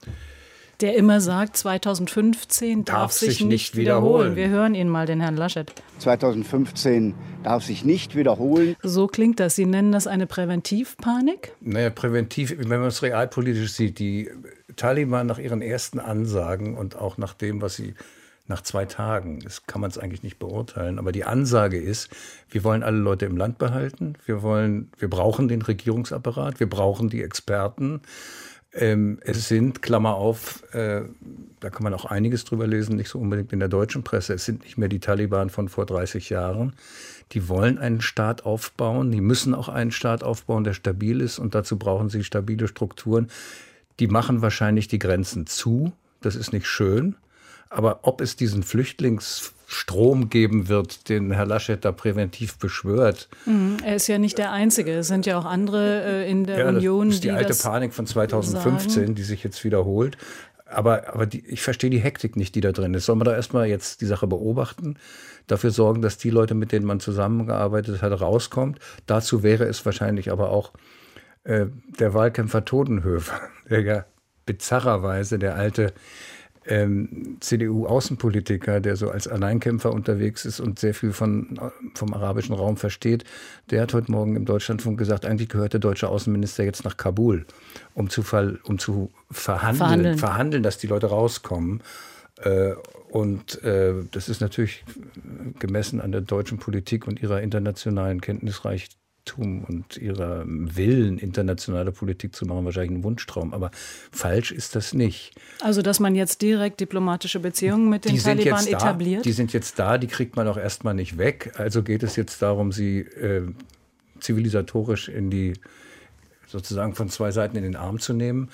der 0.81 0.95
immer 0.95 1.21
sagt, 1.21 1.57
2015 1.57 2.85
darf, 2.85 2.95
darf 2.95 3.11
sich, 3.11 3.41
nicht, 3.41 3.49
nicht 3.49 3.75
wiederholen. 3.75 4.35
wiederholen. 4.35 4.35
Wir 4.35 4.49
hören 4.49 4.75
ihn 4.75 4.89
mal, 4.89 5.05
den 5.05 5.21
Herrn 5.21 5.37
Laschet. 5.37 5.71
2015 5.99 7.13
darf 7.43 7.63
sich 7.63 7.85
nicht 7.85 8.15
wiederholen. 8.15 8.75
So 8.81 9.07
klingt 9.07 9.39
das. 9.39 9.55
Sie 9.55 9.65
nennen 9.65 9.91
das 9.91 10.07
eine 10.07 10.27
Präventivpanik? 10.27 11.53
Naja, 11.61 11.89
präventiv, 11.89 12.55
wenn 12.57 12.79
man 12.79 12.87
es 12.87 13.01
realpolitisch 13.01 13.73
sieht, 13.73 13.99
die 13.99 14.29
Taliban 14.75 15.27
nach 15.27 15.39
ihren 15.39 15.61
ersten 15.61 15.99
Ansagen 15.99 16.75
und 16.75 16.95
auch 16.95 17.17
nach 17.17 17.33
dem, 17.33 17.61
was 17.61 17.75
sie 17.75 17.93
nach 18.47 18.61
zwei 18.61 18.85
Tagen, 18.85 19.39
das 19.39 19.65
kann 19.65 19.81
man 19.81 19.89
es 19.89 19.97
eigentlich 19.97 20.21
nicht 20.21 20.37
beurteilen, 20.37 20.99
aber 20.99 21.11
die 21.11 21.23
Ansage 21.23 21.79
ist, 21.79 22.09
wir 22.49 22.63
wollen 22.63 22.83
alle 22.83 22.97
Leute 22.97 23.25
im 23.25 23.37
Land 23.37 23.57
behalten, 23.57 24.13
wir 24.25 24.43
wollen, 24.43 24.91
wir 24.99 25.09
brauchen 25.09 25.47
den 25.47 25.63
Regierungsapparat, 25.63 26.59
wir 26.59 26.69
brauchen 26.69 27.09
die 27.09 27.23
Experten, 27.23 28.01
ähm, 28.75 29.19
es 29.21 29.47
sind, 29.47 29.81
Klammer 29.81 30.15
auf, 30.15 30.63
äh, 30.73 31.03
da 31.61 31.69
kann 31.69 31.83
man 31.83 31.93
auch 31.93 32.05
einiges 32.05 32.43
drüber 32.43 32.67
lesen, 32.67 32.97
nicht 32.97 33.09
so 33.09 33.19
unbedingt 33.19 33.53
in 33.53 33.59
der 33.59 33.69
deutschen 33.69 34.03
Presse, 34.03 34.33
es 34.33 34.45
sind 34.45 34.63
nicht 34.63 34.77
mehr 34.77 34.89
die 34.89 34.99
Taliban 34.99 35.49
von 35.49 35.69
vor 35.69 35.85
30 35.85 36.29
Jahren. 36.29 36.73
Die 37.31 37.47
wollen 37.49 37.79
einen 37.79 38.01
Staat 38.01 38.45
aufbauen, 38.45 39.11
die 39.11 39.21
müssen 39.21 39.55
auch 39.55 39.69
einen 39.69 39.91
Staat 39.91 40.23
aufbauen, 40.23 40.63
der 40.63 40.73
stabil 40.73 41.21
ist. 41.21 41.39
Und 41.39 41.55
dazu 41.55 41.77
brauchen 41.77 42.09
sie 42.09 42.23
stabile 42.23 42.67
Strukturen. 42.67 43.29
Die 43.99 44.07
machen 44.07 44.41
wahrscheinlich 44.41 44.87
die 44.87 44.99
Grenzen 44.99 45.47
zu, 45.47 45.93
das 46.21 46.35
ist 46.35 46.53
nicht 46.53 46.67
schön, 46.67 47.15
aber 47.69 48.01
ob 48.03 48.21
es 48.21 48.35
diesen 48.35 48.61
Flüchtlings 48.61 49.53
Strom 49.75 50.29
geben 50.29 50.69
wird, 50.69 51.09
den 51.09 51.31
Herr 51.31 51.45
Laschet 51.45 51.83
da 51.83 51.91
präventiv 51.91 52.57
beschwört. 52.57 53.27
Mhm, 53.45 53.77
er 53.83 53.97
ist 53.97 54.07
ja 54.07 54.17
nicht 54.17 54.37
der 54.37 54.51
Einzige. 54.51 54.93
Es 54.93 55.07
sind 55.07 55.25
ja 55.25 55.37
auch 55.37 55.45
andere 55.45 56.03
äh, 56.03 56.31
in 56.31 56.45
der 56.45 56.59
ja, 56.59 56.69
Union. 56.69 57.07
Das 57.07 57.15
ist 57.15 57.23
die, 57.25 57.27
die 57.27 57.33
alte 57.33 57.53
Panik 57.53 57.93
von 57.93 58.07
2015, 58.07 58.89
sagen. 58.89 59.15
die 59.15 59.23
sich 59.23 59.43
jetzt 59.43 59.63
wiederholt. 59.65 60.17
Aber, 60.65 61.13
aber 61.13 61.25
die, 61.25 61.45
ich 61.45 61.61
verstehe 61.61 61.89
die 61.89 61.99
Hektik 61.99 62.37
nicht, 62.37 62.55
die 62.55 62.61
da 62.61 62.71
drin 62.71 62.93
ist. 62.93 63.05
Soll 63.05 63.17
man 63.17 63.25
da 63.25 63.35
erstmal 63.35 63.67
jetzt 63.67 64.01
die 64.01 64.05
Sache 64.05 64.27
beobachten, 64.27 64.95
dafür 65.45 65.71
sorgen, 65.71 66.01
dass 66.01 66.17
die 66.17 66.29
Leute, 66.29 66.55
mit 66.55 66.71
denen 66.71 66.85
man 66.85 66.99
zusammengearbeitet 66.99 68.01
hat, 68.01 68.19
rauskommt. 68.19 68.79
Dazu 69.05 69.43
wäre 69.43 69.65
es 69.65 69.85
wahrscheinlich 69.85 70.31
aber 70.31 70.51
auch 70.51 70.71
äh, 71.43 71.67
der 71.99 72.13
Wahlkämpfer 72.13 72.63
Todenhöfer, 72.63 73.41
der 73.69 73.81
ja 73.81 74.05
bizarrerweise 74.45 75.37
der 75.37 75.55
alte 75.55 75.93
ähm, 76.67 77.37
CDU-Außenpolitiker, 77.39 78.79
der 78.79 78.95
so 78.95 79.09
als 79.09 79.27
Alleinkämpfer 79.27 79.91
unterwegs 79.93 80.45
ist 80.45 80.59
und 80.59 80.79
sehr 80.79 80.93
viel 80.93 81.11
von, 81.11 81.59
vom 81.93 82.13
arabischen 82.13 82.55
Raum 82.55 82.77
versteht, 82.77 83.23
der 83.69 83.81
hat 83.81 83.93
heute 83.93 84.11
Morgen 84.11 84.35
im 84.35 84.45
Deutschlandfunk 84.45 84.97
gesagt, 84.97 85.25
eigentlich 85.25 85.49
gehört 85.49 85.73
der 85.73 85.79
deutsche 85.79 86.09
Außenminister 86.09 86.63
jetzt 86.63 86.83
nach 86.83 86.97
Kabul, 86.97 87.45
um 87.93 88.09
zu, 88.09 88.23
ver, 88.23 88.55
um 88.63 88.79
zu 88.79 89.11
verhandeln, 89.29 89.77
verhandeln, 89.77 90.17
verhandeln, 90.17 90.63
dass 90.63 90.77
die 90.77 90.87
Leute 90.87 91.07
rauskommen. 91.07 91.81
Äh, 92.41 92.73
und 93.09 93.63
äh, 93.63 93.93
das 94.11 94.27
ist 94.27 94.41
natürlich 94.41 94.83
gemessen 95.59 96.01
an 96.01 96.11
der 96.11 96.21
deutschen 96.21 96.57
Politik 96.57 97.07
und 97.07 97.21
ihrer 97.21 97.41
internationalen 97.41 98.21
Kenntnisreichtum 98.21 99.04
Reichtum 99.25 99.63
und 99.63 99.97
ihrer 99.97 100.43
Willen, 100.45 101.17
internationale 101.17 101.91
Politik 101.91 102.35
zu 102.35 102.45
machen, 102.45 102.65
wahrscheinlich 102.65 102.99
ein 102.99 103.03
Wunschtraum. 103.03 103.53
Aber 103.53 103.71
falsch 104.11 104.51
ist 104.51 104.75
das 104.75 104.93
nicht. 104.93 105.33
Also, 105.61 105.81
dass 105.81 105.99
man 105.99 106.15
jetzt 106.15 106.41
direkt 106.41 106.79
diplomatische 106.79 107.39
Beziehungen 107.39 107.89
mit 107.89 108.05
den 108.05 108.17
Taliban 108.17 108.65
etabliert? 108.67 109.19
Da, 109.19 109.23
die 109.23 109.31
sind 109.31 109.53
jetzt 109.53 109.79
da, 109.79 109.97
die 109.97 110.07
kriegt 110.07 110.35
man 110.35 110.47
auch 110.47 110.57
erstmal 110.57 110.93
nicht 110.93 111.17
weg. 111.17 111.53
Also 111.57 111.83
geht 111.83 112.03
es 112.03 112.15
jetzt 112.15 112.41
darum, 112.41 112.71
sie 112.71 112.99
äh, 112.99 113.47
zivilisatorisch 114.19 115.09
in 115.09 115.29
die, 115.29 115.53
sozusagen 116.47 116.95
von 116.95 117.09
zwei 117.09 117.31
Seiten 117.31 117.57
in 117.57 117.63
den 117.63 117.75
Arm 117.75 117.99
zu 117.99 118.13
nehmen. 118.13 118.49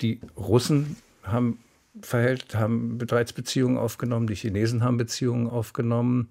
Die 0.00 0.20
Russen 0.36 0.96
haben 1.22 1.58
verhält, 2.00 2.54
haben 2.54 2.98
bereits 2.98 3.32
Beziehungen 3.32 3.76
aufgenommen, 3.76 4.28
die 4.28 4.36
Chinesen 4.36 4.84
haben 4.84 4.98
Beziehungen 4.98 5.48
aufgenommen. 5.48 6.28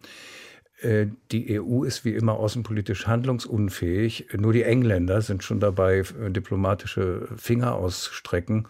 Äh, 0.82 1.08
die 1.32 1.60
EU 1.60 1.84
ist 1.84 2.06
wie 2.06 2.14
immer 2.14 2.34
außenpolitisch 2.34 3.08
handlungsunfähig. 3.08 4.28
Nur 4.38 4.54
die 4.54 4.64
Engländer 4.64 5.22
sind 5.22 5.44
schon 5.44 5.60
dabei, 5.60 6.00
äh, 6.00 6.30
diplomatische 6.30 7.28
Finger 7.36 7.74
ausstrecken. 7.76 8.68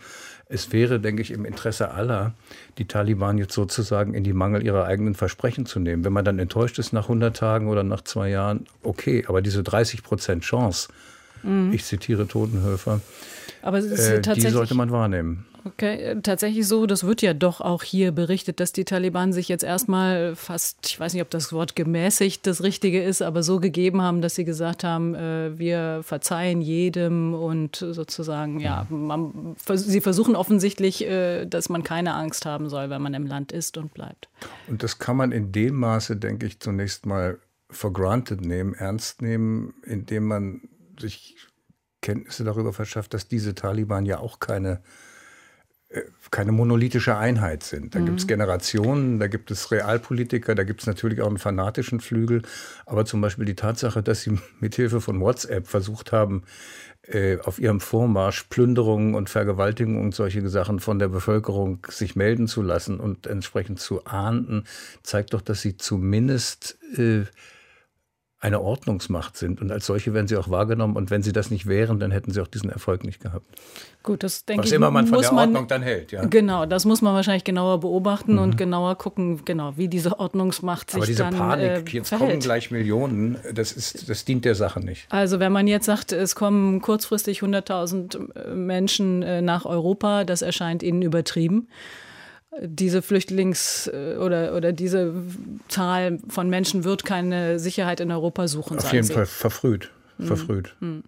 Es 0.47 0.71
wäre, 0.71 1.01
denke 1.01 1.21
ich, 1.21 1.31
im 1.31 1.43
Interesse 1.43 1.91
aller, 1.91 2.33
die 2.77 2.85
Taliban 2.85 3.37
jetzt 3.37 3.53
sozusagen 3.53 4.13
in 4.13 4.23
die 4.23 4.31
Mangel 4.31 4.63
ihrer 4.63 4.85
eigenen 4.85 5.15
Versprechen 5.15 5.65
zu 5.65 5.81
nehmen. 5.81 6.05
Wenn 6.05 6.13
man 6.13 6.23
dann 6.23 6.39
enttäuscht 6.39 6.79
ist 6.79 6.93
nach 6.93 7.03
100 7.03 7.35
Tagen 7.35 7.67
oder 7.67 7.83
nach 7.83 8.01
zwei 8.01 8.29
Jahren, 8.29 8.65
okay, 8.83 9.25
aber 9.27 9.41
diese 9.41 9.61
30 9.61 10.03
Prozent 10.03 10.43
Chance, 10.43 10.87
mhm. 11.43 11.73
ich 11.73 11.83
zitiere 11.83 12.25
Totenhöfer, 12.25 13.01
aber 13.61 13.79
äh, 13.79 14.21
die 14.21 14.49
sollte 14.49 14.75
man 14.75 14.91
wahrnehmen. 14.91 15.45
Okay, 15.67 15.95
äh, 15.95 16.21
tatsächlich 16.21 16.67
so, 16.67 16.85
das 16.85 17.03
wird 17.03 17.21
ja 17.21 17.33
doch 17.33 17.59
auch 17.59 17.83
hier 17.83 18.11
berichtet, 18.11 18.59
dass 18.59 18.71
die 18.71 18.85
Taliban 18.85 19.33
sich 19.33 19.49
jetzt 19.49 19.63
erstmal 19.63 20.35
fast, 20.35 20.85
ich 20.85 20.99
weiß 20.99 21.13
nicht, 21.13 21.21
ob 21.21 21.29
das 21.29 21.51
Wort 21.51 21.75
gemäßigt 21.75 22.47
das 22.47 22.63
Richtige 22.63 23.03
ist, 23.03 23.21
aber 23.21 23.43
so 23.43 23.59
gegeben 23.59 24.01
haben, 24.01 24.21
dass 24.21 24.35
sie 24.35 24.45
gesagt 24.45 24.83
haben, 24.83 25.13
äh, 25.13 25.57
wir 25.57 26.01
verzeihen 26.03 26.61
jedem 26.61 27.33
und 27.33 27.75
sozusagen, 27.75 28.59
ja, 28.59 28.87
man, 28.89 29.55
sie 29.73 30.01
versuchen 30.01 30.35
offensichtlich, 30.35 31.05
äh, 31.05 31.45
dass 31.45 31.67
man 31.67 31.83
keine 31.83 32.13
Angst 32.13 32.45
haben 32.45 32.69
soll, 32.69 32.89
wenn 32.89 33.01
man 33.01 33.13
im 33.13 33.27
Land 33.27 33.51
ist 33.51 33.77
und 33.77 33.93
bleibt. 33.93 34.29
Und 34.67 34.83
das 34.83 34.99
kann 34.99 35.17
man 35.17 35.31
in 35.31 35.51
dem 35.51 35.75
Maße, 35.75 36.15
denke 36.15 36.45
ich, 36.45 36.59
zunächst 36.59 37.05
mal 37.05 37.39
for 37.69 37.91
granted 37.91 38.41
nehmen, 38.41 38.73
ernst 38.73 39.21
nehmen, 39.21 39.73
indem 39.83 40.25
man 40.25 40.61
sich 40.97 41.35
Kenntnisse 42.01 42.45
darüber 42.45 42.71
verschafft, 42.71 43.13
dass 43.13 43.27
diese 43.27 43.53
Taliban 43.53 44.05
ja 44.05 44.19
auch 44.19 44.39
keine 44.39 44.81
keine 46.31 46.51
monolithische 46.51 47.15
Einheit 47.15 47.63
sind. 47.63 47.95
Da 47.95 47.99
mhm. 47.99 48.05
gibt 48.07 48.19
es 48.19 48.27
Generationen, 48.27 49.19
da 49.19 49.27
gibt 49.27 49.51
es 49.51 49.71
Realpolitiker, 49.71 50.53
da 50.53 50.63
gibt 50.63 50.81
es 50.81 50.87
natürlich 50.87 51.21
auch 51.21 51.27
einen 51.27 51.37
fanatischen 51.37 52.01
Flügel. 52.01 52.41
Aber 52.85 53.05
zum 53.05 53.21
Beispiel 53.21 53.45
die 53.45 53.55
Tatsache, 53.55 54.03
dass 54.03 54.21
sie 54.21 54.37
mit 54.59 54.75
Hilfe 54.75 54.99
von 54.99 55.21
WhatsApp 55.21 55.67
versucht 55.67 56.11
haben, 56.11 56.43
äh, 57.03 57.37
auf 57.39 57.59
ihrem 57.59 57.79
Vormarsch 57.79 58.43
Plünderungen 58.43 59.15
und 59.15 59.29
Vergewaltigungen 59.29 60.01
und 60.01 60.13
solche 60.13 60.47
Sachen 60.49 60.81
von 60.81 60.99
der 60.99 61.07
Bevölkerung 61.07 61.87
sich 61.87 62.17
melden 62.17 62.47
zu 62.47 62.61
lassen 62.61 62.99
und 62.99 63.27
entsprechend 63.27 63.79
zu 63.79 64.03
ahnden, 64.05 64.65
zeigt 65.03 65.33
doch, 65.33 65.41
dass 65.41 65.61
sie 65.61 65.77
zumindest 65.77 66.77
äh, 66.97 67.23
eine 68.39 68.61
Ordnungsmacht 68.61 69.35
sind. 69.35 69.61
Und 69.61 69.71
als 69.71 69.87
solche 69.87 70.13
werden 70.13 70.27
sie 70.27 70.37
auch 70.37 70.49
wahrgenommen. 70.49 70.95
Und 70.95 71.09
wenn 71.09 71.23
sie 71.23 71.31
das 71.31 71.49
nicht 71.49 71.65
wären, 71.65 71.99
dann 71.99 72.11
hätten 72.11 72.31
sie 72.31 72.39
auch 72.39 72.47
diesen 72.47 72.69
Erfolg 72.69 73.03
nicht 73.03 73.19
gehabt. 73.19 73.45
Gut, 74.03 74.21
das 74.21 74.45
denke 74.45 74.61
Was 74.61 74.67
ich. 74.67 74.73
Was 74.73 74.75
immer 74.75 74.91
man 74.91 75.07
von 75.07 75.21
der 75.21 75.31
man, 75.33 75.49
Ordnung 75.49 75.67
dann 75.67 75.81
hält, 75.81 76.11
ja. 76.11 76.23
Genau, 76.23 76.67
das 76.67 76.85
muss 76.85 77.01
man 77.01 77.15
wahrscheinlich 77.15 77.43
genauer 77.43 77.79
beobachten 77.79 78.33
mhm. 78.33 78.39
und 78.39 78.57
genauer 78.57 78.95
gucken, 78.95 79.43
genau, 79.43 79.73
wie 79.75 79.87
diese 79.87 80.19
Ordnungsmacht 80.19 80.91
sich 80.91 80.97
Aber 80.97 81.07
diese 81.07 81.23
dann, 81.23 81.35
Panik, 81.35 81.65
äh, 81.65 81.97
jetzt 81.97 82.09
verhält. 82.09 82.29
kommen 82.29 82.39
gleich 82.39 82.69
Millionen, 82.69 83.39
das, 83.53 83.71
ist, 83.71 84.07
das 84.07 84.23
dient 84.23 84.45
der 84.45 84.55
Sache 84.55 84.81
nicht. 84.81 85.07
Also 85.09 85.39
wenn 85.39 85.51
man 85.51 85.65
jetzt 85.65 85.87
sagt, 85.87 86.11
es 86.11 86.35
kommen 86.35 86.79
kurzfristig 86.79 87.39
100.000 87.39 88.35
äh, 88.35 88.53
Menschen 88.53 89.23
äh, 89.23 89.41
nach 89.41 89.65
Europa, 89.65 90.25
das 90.25 90.43
erscheint 90.43 90.83
Ihnen 90.83 91.01
übertrieben 91.01 91.67
diese 92.61 92.99
Flüchtlings- 93.01 93.89
äh, 93.91 94.17
oder, 94.17 94.55
oder 94.55 94.73
diese 94.73 95.13
Zahl 95.67 96.19
von 96.29 96.49
Menschen 96.49 96.83
wird 96.83 97.05
keine 97.05 97.59
Sicherheit 97.59 97.99
in 97.99 98.11
Europa 98.11 98.47
suchen. 98.47 98.77
Auf 98.77 98.91
jeden 98.93 99.05
Sie. 99.05 99.13
Fall 99.13 99.25
verfrüht. 99.25 99.91
Verfrüht. 100.19 100.75
Hm. 100.79 101.03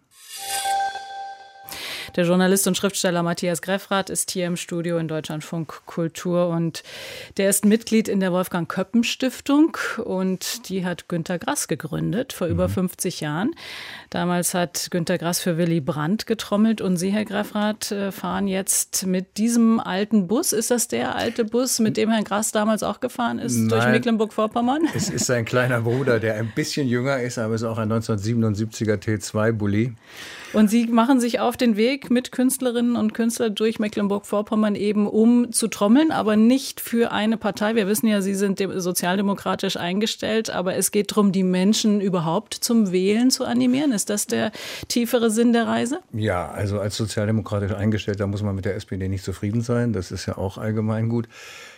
Der 2.19 2.25
Journalist 2.25 2.67
und 2.67 2.75
Schriftsteller 2.75 3.23
Matthias 3.23 3.61
Greffrath 3.61 4.09
ist 4.09 4.31
hier 4.31 4.45
im 4.45 4.57
Studio 4.57 4.97
in 4.97 5.07
Deutschlandfunk 5.07 5.85
Kultur 5.85 6.49
und 6.49 6.83
der 7.38 7.49
ist 7.49 7.63
Mitglied 7.63 8.09
in 8.09 8.19
der 8.19 8.33
Wolfgang 8.33 8.69
Köppen 8.69 9.05
Stiftung 9.05 9.77
und 10.03 10.67
die 10.67 10.83
hat 10.83 11.07
Günter 11.07 11.39
Grass 11.39 11.69
gegründet 11.69 12.33
vor 12.33 12.47
mhm. 12.47 12.53
über 12.55 12.67
50 12.67 13.21
Jahren. 13.21 13.51
Damals 14.09 14.53
hat 14.53 14.89
Günter 14.91 15.17
Grass 15.17 15.39
für 15.39 15.57
Willy 15.57 15.79
Brandt 15.79 16.27
getrommelt 16.27 16.81
und 16.81 16.97
Sie, 16.97 17.11
Herr 17.11 17.23
Greffrath, 17.23 17.93
äh, 17.93 18.11
fahren 18.11 18.49
jetzt 18.49 19.05
mit 19.05 19.38
diesem 19.38 19.79
alten 19.79 20.27
Bus. 20.27 20.51
Ist 20.51 20.71
das 20.71 20.89
der 20.89 21.15
alte 21.15 21.45
Bus, 21.45 21.79
mit 21.79 21.95
dem 21.95 22.09
Herr 22.09 22.25
Grass 22.25 22.51
damals 22.51 22.83
auch 22.83 22.99
gefahren 22.99 23.39
ist 23.39 23.55
Nein, 23.55 23.69
durch 23.69 23.85
Mecklenburg-Vorpommern? 23.85 24.89
Es 24.93 25.09
ist 25.09 25.27
sein 25.27 25.45
kleiner 25.45 25.79
Bruder, 25.79 26.19
der 26.19 26.35
ein 26.35 26.51
bisschen 26.53 26.85
jünger 26.85 27.21
ist, 27.21 27.38
aber 27.38 27.53
es 27.53 27.61
ist 27.61 27.67
auch 27.69 27.77
ein 27.77 27.89
1977er 27.93 28.97
T2-Bully. 28.97 29.93
Und 30.53 30.70
Sie 30.70 30.88
machen 30.88 31.20
sich 31.20 31.39
auf 31.39 31.58
den 31.58 31.77
Weg 31.77 32.10
mit 32.10 32.32
Künstlerinnen 32.32 32.96
und 32.96 33.13
Künstlern 33.13 33.53
durch 33.53 33.77
Mecklenburg-Vorpommern 33.77 34.75
eben, 34.75 35.08
um 35.08 35.51
zu 35.51 35.68
trommeln, 35.68 36.12
aber 36.12 36.36
nicht 36.36 36.82
für 36.82 37.12
eine 37.12 37.38
Partei. 37.38 37.75
Wir 37.75 37.88
wissen 37.88 38.08
ja, 38.08 38.22
Sie 38.22 38.34
sind 38.34 38.60
sozialdemokratisch 38.60 39.77
eingestellt, 39.77 40.50
aber 40.50 40.75
es 40.75 40.91
geht 40.91 41.12
darum, 41.12 41.32
die 41.32 41.44
Menschen 41.44 42.01
überhaupt 42.01 42.53
zum 42.53 42.91
Wählen 42.91 43.29
zu 43.29 43.46
animieren. 43.46 43.91
Ist 43.91 44.10
das 44.10 44.25
der 44.25 44.51
tiefere 44.88 45.29
Sinn 45.29 45.53
der 45.53 45.68
Reise? 45.68 46.00
Ja, 46.13 46.50
also 46.50 46.79
als 46.79 46.98
sozialdemokratisch 46.98 47.74
eingestellt, 47.74 48.20
da 48.20 48.27
muss 48.27 48.41
man 48.41 48.56
mit 48.56 48.65
der 48.65 48.75
SPD 48.75 49.08
nicht 49.08 49.24
zufrieden 49.24 49.62
sein. 49.62 49.94
Das 49.94 50.12
ist 50.12 50.25
ja 50.25 50.38
auch 50.38 50.58
allgemein 50.58 51.10
gut. 51.10 51.27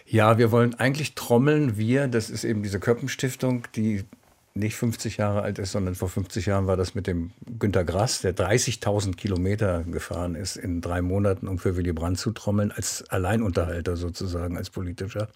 Ja, 0.06 0.38
wir 0.38 0.52
wollen 0.52 0.76
eigentlich 0.76 1.16
trommeln. 1.16 1.78
Wir, 1.78 2.08
das 2.08 2.30
ist 2.30 2.44
eben 2.44 2.64
diese 2.64 2.80
Köppenstiftung, 2.80 3.64
die 3.76 4.04
nicht 4.54 4.76
50 4.76 5.18
Jahre 5.18 5.42
alt 5.42 5.60
ist, 5.60 5.72
sondern 5.72 5.96
vor 5.96 6.10
50 6.10 6.46
Jahren 6.46 6.68
war 6.68 6.78
das 6.78 6.94
mit 6.94 7.08
dem 7.08 7.32
Günter 7.60 7.84
Grass, 7.84 8.22
der 8.22 8.36
30.000 8.36 9.16
Kilometer 9.16 9.84
gefahren 9.84 10.36
ist 10.36 10.58
in 10.58 10.82
drei 10.82 11.02
Monaten, 11.02 11.48
um 11.48 11.58
für 11.58 11.78
Willy 11.78 11.94
Brandt 11.94 12.20
zu 12.20 12.32
trommeln, 12.32 12.72
als 12.72 13.10
Alleinunterhalter 13.10 13.96
sozusagen, 13.96 14.58
als 14.58 14.70
politischer. 14.70 15.30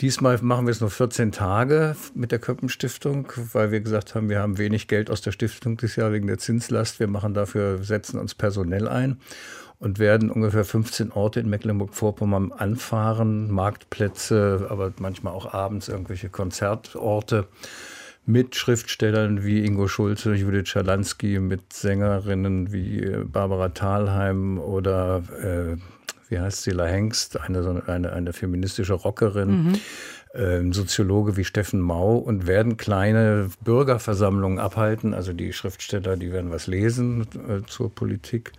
Diesmal 0.00 0.38
machen 0.42 0.66
wir 0.66 0.72
es 0.72 0.80
nur 0.80 0.90
14 0.90 1.32
Tage 1.32 1.96
mit 2.14 2.30
der 2.30 2.38
Köppenstiftung, 2.38 3.32
weil 3.52 3.70
wir 3.70 3.80
gesagt 3.80 4.14
haben, 4.14 4.28
wir 4.28 4.40
haben 4.40 4.58
wenig 4.58 4.88
Geld 4.88 5.10
aus 5.10 5.22
der 5.22 5.32
Stiftung 5.32 5.78
dieses 5.78 5.96
Jahr 5.96 6.12
wegen 6.12 6.26
der 6.26 6.36
Zinslast. 6.36 7.00
Wir 7.00 7.08
machen 7.08 7.32
dafür, 7.32 7.82
setzen 7.82 8.20
uns 8.20 8.34
personell 8.34 8.88
ein 8.88 9.18
und 9.78 9.98
werden 9.98 10.30
ungefähr 10.30 10.66
15 10.66 11.12
Orte 11.12 11.40
in 11.40 11.48
Mecklenburg-Vorpommern 11.48 12.52
anfahren, 12.52 13.50
Marktplätze, 13.50 14.66
aber 14.68 14.92
manchmal 14.98 15.32
auch 15.32 15.52
abends 15.54 15.88
irgendwelche 15.88 16.28
Konzertorte 16.28 17.48
mit 18.26 18.56
Schriftstellern 18.56 19.44
wie 19.44 19.64
Ingo 19.64 19.86
Schulze, 19.88 20.34
Judith 20.34 20.68
Schalansky, 20.68 21.38
mit 21.38 21.72
Sängerinnen 21.72 22.72
wie 22.72 23.02
äh, 23.02 23.24
Barbara 23.24 23.68
Thalheim 23.70 24.58
oder 24.58 25.22
äh, 25.40 25.76
wie 26.28 26.40
heißt 26.40 26.64
sie, 26.64 26.72
La 26.72 26.86
Hengst, 26.86 27.40
eine, 27.40 27.84
eine, 27.86 28.12
eine 28.12 28.32
feministische 28.32 28.94
Rockerin, 28.94 29.78
mhm. 30.34 30.40
äh, 30.40 30.72
Soziologe 30.72 31.36
wie 31.36 31.44
Steffen 31.44 31.80
Mau 31.80 32.16
und 32.16 32.48
werden 32.48 32.76
kleine 32.76 33.48
Bürgerversammlungen 33.62 34.58
abhalten. 34.58 35.14
Also 35.14 35.32
die 35.32 35.52
Schriftsteller, 35.52 36.16
die 36.16 36.32
werden 36.32 36.50
was 36.50 36.66
lesen 36.66 37.28
äh, 37.48 37.64
zur 37.66 37.94
Politik 37.94 38.52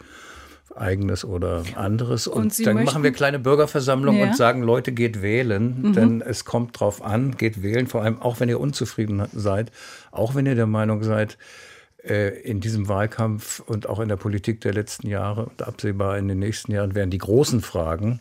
eigenes 0.79 1.25
oder 1.25 1.63
anderes. 1.75 2.27
Und, 2.27 2.43
und 2.43 2.65
dann 2.65 2.75
möchten, 2.75 2.86
machen 2.86 3.03
wir 3.03 3.12
kleine 3.12 3.39
Bürgerversammlungen 3.39 4.22
ja. 4.22 4.27
und 4.27 4.36
sagen, 4.36 4.62
Leute, 4.62 4.91
geht 4.91 5.22
wählen, 5.22 5.81
mhm. 5.81 5.93
denn 5.93 6.22
es 6.22 6.46
kommt 6.46 6.79
drauf 6.79 7.03
an, 7.03 7.38
geht 7.38 7.62
wählen, 7.63 7.88
vor 7.88 8.03
allem 8.03 8.22
auch 8.22 8.39
wenn 8.39 8.50
ihr 8.50 8.60
unzufrieden 8.60 9.27
seid, 9.34 9.72
auch 10.12 10.36
wenn 10.36 10.46
ihr 10.46 10.55
der 10.55 10.67
Meinung 10.67 11.03
seid, 11.03 11.38
äh, 12.03 12.29
in 12.41 12.60
diesem 12.60 12.88
Wahlkampf 12.88 13.60
und 13.60 13.89
auch 13.89 14.00
in 14.00 14.10
der 14.10 14.15
Politik 14.15 14.62
der 14.62 14.74
letzten 14.74 15.07
Jahre 15.07 15.46
und 15.46 15.63
absehbar 15.63 16.17
in 16.17 16.27
den 16.27 16.39
nächsten 16.39 16.72
Jahren 16.72 16.96
werden 16.96 17.10
die 17.10 17.17
großen 17.17 17.62
Fragen 17.62 18.19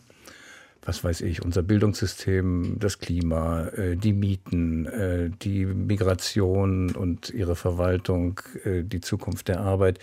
was 0.87 1.03
weiß 1.03 1.19
ich, 1.21 1.43
unser 1.43 1.63
Bildungssystem, 1.63 2.77
das 2.79 2.99
Klima, 2.99 3.67
äh, 3.67 3.97
die 3.97 4.13
Mieten, 4.13 4.85
äh, 4.85 5.29
die 5.29 5.65
Migration 5.65 6.95
und 6.95 7.29
ihre 7.29 7.57
Verwaltung, 7.57 8.39
äh, 8.63 8.83
die 8.83 9.01
Zukunft 9.01 9.49
der 9.49 9.59
Arbeit, 9.59 9.99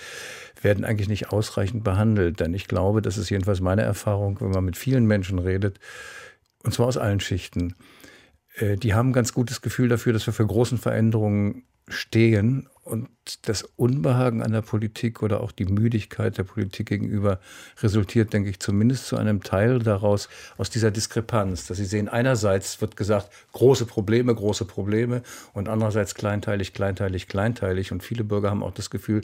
werden 0.61 0.85
eigentlich 0.85 1.09
nicht 1.09 1.31
ausreichend 1.31 1.85
behandelt. 1.85 2.39
Denn 2.41 2.53
ich 2.53 2.69
glaube, 2.69 3.01
das 3.01 3.17
ist 3.17 3.31
jedenfalls 3.31 3.63
meine 3.63 3.81
Erfahrung, 3.81 4.43
wenn 4.43 4.51
man 4.51 4.67
mit 4.67 4.77
vielen 4.77 5.07
Menschen 5.07 5.39
redet, 5.39 5.81
und 6.63 6.75
zwar 6.75 6.87
aus 6.87 6.99
allen 6.99 7.21
Schichten, 7.21 7.75
die 8.61 8.95
haben 8.95 9.11
ein 9.11 9.13
ganz 9.13 9.35
gutes 9.35 9.63
Gefühl 9.63 9.89
dafür, 9.89 10.13
dass 10.13 10.27
wir 10.27 10.33
für 10.33 10.47
großen 10.47 10.79
Veränderungen 10.79 11.65
stehen 11.89 12.69
und 12.85 13.09
das 13.43 13.63
Unbehagen 13.77 14.43
an 14.43 14.53
der 14.53 14.61
Politik 14.61 15.23
oder 15.23 15.41
auch 15.41 15.53
die 15.53 15.65
Müdigkeit 15.65 16.37
der 16.37 16.45
Politik 16.45 16.89
gegenüber 16.89 17.41
resultiert, 17.83 18.33
denke 18.33 18.51
ich, 18.51 18.61
zumindest 18.61 19.07
zu 19.07 19.17
einem 19.17 19.43
Teil 19.43 19.79
daraus, 19.79 20.29
aus 20.59 20.71
dieser 20.71 20.91
Diskrepanz, 20.91 21.67
dass 21.67 21.79
Sie 21.79 21.87
sehen, 21.87 22.09
einerseits 22.09 22.81
wird 22.81 22.97
gesagt, 22.97 23.31
große 23.53 23.87
Probleme, 23.87 24.35
große 24.35 24.67
Probleme 24.67 25.23
und 25.55 25.69
andererseits 25.69 26.15
kleinteilig, 26.15 26.75
kleinteilig, 26.75 27.27
kleinteilig. 27.29 27.91
Und 27.91 28.03
viele 28.03 28.25
Bürger 28.25 28.51
haben 28.51 28.63
auch 28.63 28.75
das 28.75 28.91
Gefühl, 28.91 29.23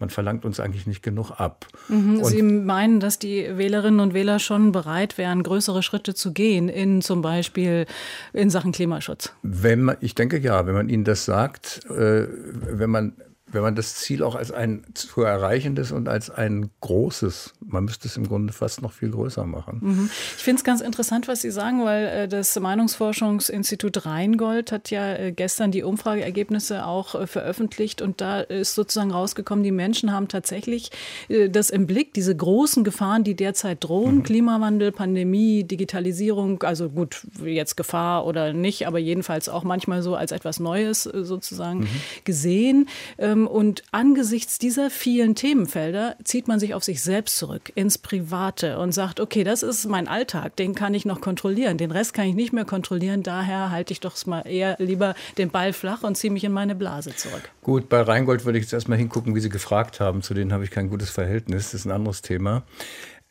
man 0.00 0.10
verlangt 0.10 0.44
uns 0.44 0.58
eigentlich 0.60 0.86
nicht 0.86 1.02
genug 1.02 1.30
ab. 1.32 1.66
Mhm, 1.88 2.24
Sie 2.24 2.42
meinen, 2.42 3.00
dass 3.00 3.18
die 3.18 3.56
Wählerinnen 3.56 4.00
und 4.00 4.14
Wähler 4.14 4.38
schon 4.38 4.72
bereit 4.72 5.18
wären, 5.18 5.42
größere 5.42 5.82
Schritte 5.82 6.14
zu 6.14 6.32
gehen, 6.32 6.68
in 6.68 7.02
zum 7.02 7.22
Beispiel 7.22 7.86
in 8.32 8.50
Sachen 8.50 8.72
Klimaschutz? 8.72 9.32
Wenn 9.42 9.82
man, 9.82 9.96
ich 10.00 10.14
denke 10.14 10.38
ja, 10.38 10.66
wenn 10.66 10.74
man 10.74 10.88
ihnen 10.88 11.04
das 11.04 11.24
sagt, 11.24 11.84
äh, 11.90 12.26
wenn 12.28 12.90
man 12.90 13.12
wenn 13.52 13.62
man 13.62 13.74
das 13.74 13.96
Ziel 13.96 14.22
auch 14.22 14.36
als 14.36 14.52
ein 14.52 14.84
zu 14.94 15.22
erreichendes 15.22 15.90
und 15.92 16.08
als 16.08 16.30
ein 16.30 16.70
großes 16.80 17.54
man 17.72 17.84
müsste 17.84 18.08
es 18.08 18.16
im 18.16 18.26
Grunde 18.26 18.52
fast 18.52 18.82
noch 18.82 18.92
viel 18.92 19.10
größer 19.10 19.44
machen. 19.44 19.78
Mhm. 19.80 20.10
Ich 20.36 20.42
finde 20.42 20.58
es 20.60 20.64
ganz 20.64 20.80
interessant, 20.80 21.28
was 21.28 21.42
Sie 21.42 21.50
sagen, 21.50 21.84
weil 21.84 22.06
äh, 22.06 22.28
das 22.28 22.58
Meinungsforschungsinstitut 22.58 24.06
Rheingold 24.06 24.72
hat 24.72 24.90
ja 24.90 25.14
äh, 25.14 25.32
gestern 25.32 25.70
die 25.70 25.82
Umfrageergebnisse 25.82 26.86
auch 26.86 27.14
äh, 27.14 27.26
veröffentlicht 27.26 28.02
und 28.02 28.20
da 28.20 28.40
ist 28.40 28.74
sozusagen 28.74 29.10
rausgekommen, 29.10 29.64
die 29.64 29.72
Menschen 29.72 30.12
haben 30.12 30.28
tatsächlich 30.28 30.90
das 31.28 31.70
im 31.70 31.86
Blick, 31.86 32.14
diese 32.14 32.34
großen 32.34 32.84
Gefahren, 32.84 33.24
die 33.24 33.34
derzeit 33.34 33.82
drohen, 33.84 34.16
mhm. 34.16 34.22
Klimawandel, 34.22 34.92
Pandemie, 34.92 35.64
Digitalisierung, 35.64 36.62
also 36.62 36.88
gut, 36.88 37.26
jetzt 37.44 37.76
Gefahr 37.76 38.26
oder 38.26 38.52
nicht, 38.52 38.86
aber 38.86 38.98
jedenfalls 38.98 39.48
auch 39.48 39.64
manchmal 39.64 40.02
so 40.02 40.14
als 40.14 40.32
etwas 40.32 40.60
Neues 40.60 41.04
sozusagen 41.04 41.80
mhm. 41.80 41.88
gesehen. 42.24 42.88
Ähm, 43.18 43.46
und 43.46 43.82
angesichts 43.92 44.58
dieser 44.58 44.90
vielen 44.90 45.34
Themenfelder 45.34 46.16
zieht 46.24 46.48
man 46.48 46.60
sich 46.60 46.74
auf 46.74 46.84
sich 46.84 47.02
selbst 47.02 47.36
zurück, 47.36 47.59
ins 47.74 47.98
Private 47.98 48.78
und 48.78 48.92
sagt, 48.92 49.20
okay, 49.20 49.44
das 49.44 49.62
ist 49.62 49.86
mein 49.86 50.08
Alltag, 50.08 50.56
den 50.56 50.74
kann 50.74 50.94
ich 50.94 51.04
noch 51.04 51.20
kontrollieren, 51.20 51.78
den 51.78 51.90
Rest 51.90 52.14
kann 52.14 52.26
ich 52.26 52.34
nicht 52.34 52.52
mehr 52.52 52.64
kontrollieren, 52.64 53.22
daher 53.22 53.70
halte 53.70 53.92
ich 53.92 54.00
doch 54.00 54.14
mal 54.26 54.42
eher 54.42 54.76
lieber 54.78 55.14
den 55.38 55.50
Ball 55.50 55.72
flach 55.72 56.02
und 56.02 56.16
ziehe 56.16 56.32
mich 56.32 56.44
in 56.44 56.52
meine 56.52 56.74
Blase 56.74 57.14
zurück. 57.14 57.50
Gut, 57.62 57.88
bei 57.88 58.00
Rheingold 58.00 58.44
würde 58.44 58.58
ich 58.58 58.64
jetzt 58.64 58.72
erstmal 58.72 58.98
hingucken, 58.98 59.34
wie 59.34 59.40
Sie 59.40 59.48
gefragt 59.48 60.00
haben, 60.00 60.22
zu 60.22 60.34
denen 60.34 60.52
habe 60.52 60.64
ich 60.64 60.70
kein 60.70 60.88
gutes 60.88 61.10
Verhältnis, 61.10 61.70
das 61.70 61.80
ist 61.80 61.86
ein 61.86 61.92
anderes 61.92 62.22
Thema. 62.22 62.64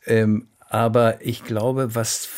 Ähm, 0.06 0.48
aber 0.68 1.24
ich 1.24 1.44
glaube, 1.44 1.94
was 1.94 2.28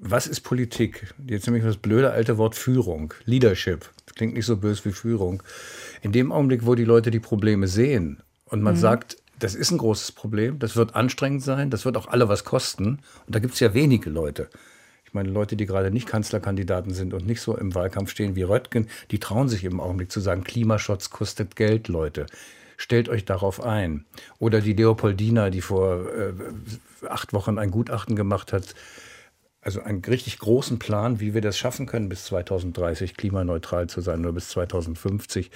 was 0.00 0.26
ist 0.26 0.40
Politik? 0.40 1.14
Jetzt 1.26 1.46
nämlich 1.46 1.62
das 1.62 1.76
blöde 1.76 2.10
alte 2.10 2.38
Wort 2.38 2.54
Führung, 2.54 3.12
Leadership. 3.26 3.90
Klingt 4.16 4.34
nicht 4.34 4.46
so 4.46 4.56
böse 4.56 4.86
wie 4.86 4.92
Führung. 4.92 5.42
In 6.00 6.12
dem 6.12 6.32
Augenblick, 6.32 6.64
wo 6.64 6.74
die 6.74 6.84
Leute 6.84 7.10
die 7.10 7.20
Probleme 7.20 7.68
sehen 7.68 8.22
und 8.46 8.62
man 8.62 8.74
mhm. 8.74 8.78
sagt, 8.78 9.16
das 9.42 9.54
ist 9.54 9.70
ein 9.70 9.78
großes 9.78 10.12
Problem, 10.12 10.58
das 10.58 10.76
wird 10.76 10.94
anstrengend 10.94 11.42
sein, 11.42 11.70
das 11.70 11.84
wird 11.84 11.96
auch 11.96 12.06
alle 12.06 12.28
was 12.28 12.44
kosten. 12.44 13.00
Und 13.26 13.34
da 13.34 13.38
gibt 13.38 13.54
es 13.54 13.60
ja 13.60 13.74
wenige 13.74 14.10
Leute. 14.10 14.48
Ich 15.04 15.14
meine, 15.14 15.30
Leute, 15.30 15.56
die 15.56 15.66
gerade 15.66 15.90
nicht 15.90 16.06
Kanzlerkandidaten 16.06 16.94
sind 16.94 17.14
und 17.14 17.26
nicht 17.26 17.40
so 17.40 17.56
im 17.56 17.74
Wahlkampf 17.74 18.10
stehen 18.10 18.36
wie 18.36 18.42
Röttgen, 18.42 18.88
die 19.10 19.18
trauen 19.18 19.48
sich 19.48 19.64
im 19.64 19.80
Augenblick 19.80 20.12
zu 20.12 20.20
sagen, 20.20 20.44
Klimaschutz 20.44 21.10
kostet 21.10 21.56
Geld, 21.56 21.88
Leute. 21.88 22.26
Stellt 22.76 23.08
euch 23.08 23.24
darauf 23.24 23.60
ein. 23.62 24.06
Oder 24.38 24.60
die 24.60 24.72
Leopoldina, 24.72 25.50
die 25.50 25.62
vor 25.62 26.06
äh, 26.14 26.32
acht 27.08 27.32
Wochen 27.32 27.58
ein 27.58 27.72
Gutachten 27.72 28.14
gemacht 28.14 28.52
hat, 28.52 28.74
also 29.62 29.82
einen 29.82 30.02
richtig 30.04 30.38
großen 30.38 30.78
Plan, 30.78 31.20
wie 31.20 31.34
wir 31.34 31.40
das 31.40 31.58
schaffen 31.58 31.86
können, 31.86 32.08
bis 32.08 32.26
2030 32.26 33.16
klimaneutral 33.16 33.88
zu 33.88 34.00
sein 34.00 34.20
oder 34.20 34.32
bis 34.32 34.48
2050, 34.50 35.50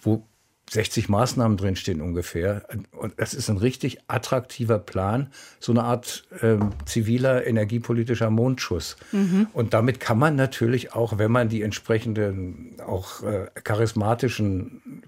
wo 0.00 0.26
60 0.70 1.08
Maßnahmen 1.08 1.56
drinstehen 1.56 2.00
ungefähr. 2.00 2.66
Und 2.92 3.14
das 3.18 3.34
ist 3.34 3.50
ein 3.50 3.58
richtig 3.58 3.98
attraktiver 4.06 4.78
Plan, 4.78 5.30
so 5.60 5.72
eine 5.72 5.84
Art 5.84 6.24
ähm, 6.40 6.70
ziviler 6.86 7.46
energiepolitischer 7.46 8.30
Mondschuss. 8.30 8.96
Mhm. 9.12 9.48
Und 9.52 9.74
damit 9.74 10.00
kann 10.00 10.18
man 10.18 10.34
natürlich 10.34 10.94
auch, 10.94 11.18
wenn 11.18 11.30
man 11.30 11.48
die 11.48 11.62
entsprechenden 11.62 12.76
auch 12.86 13.22
äh, 13.22 13.48
charismatischen 13.62 15.02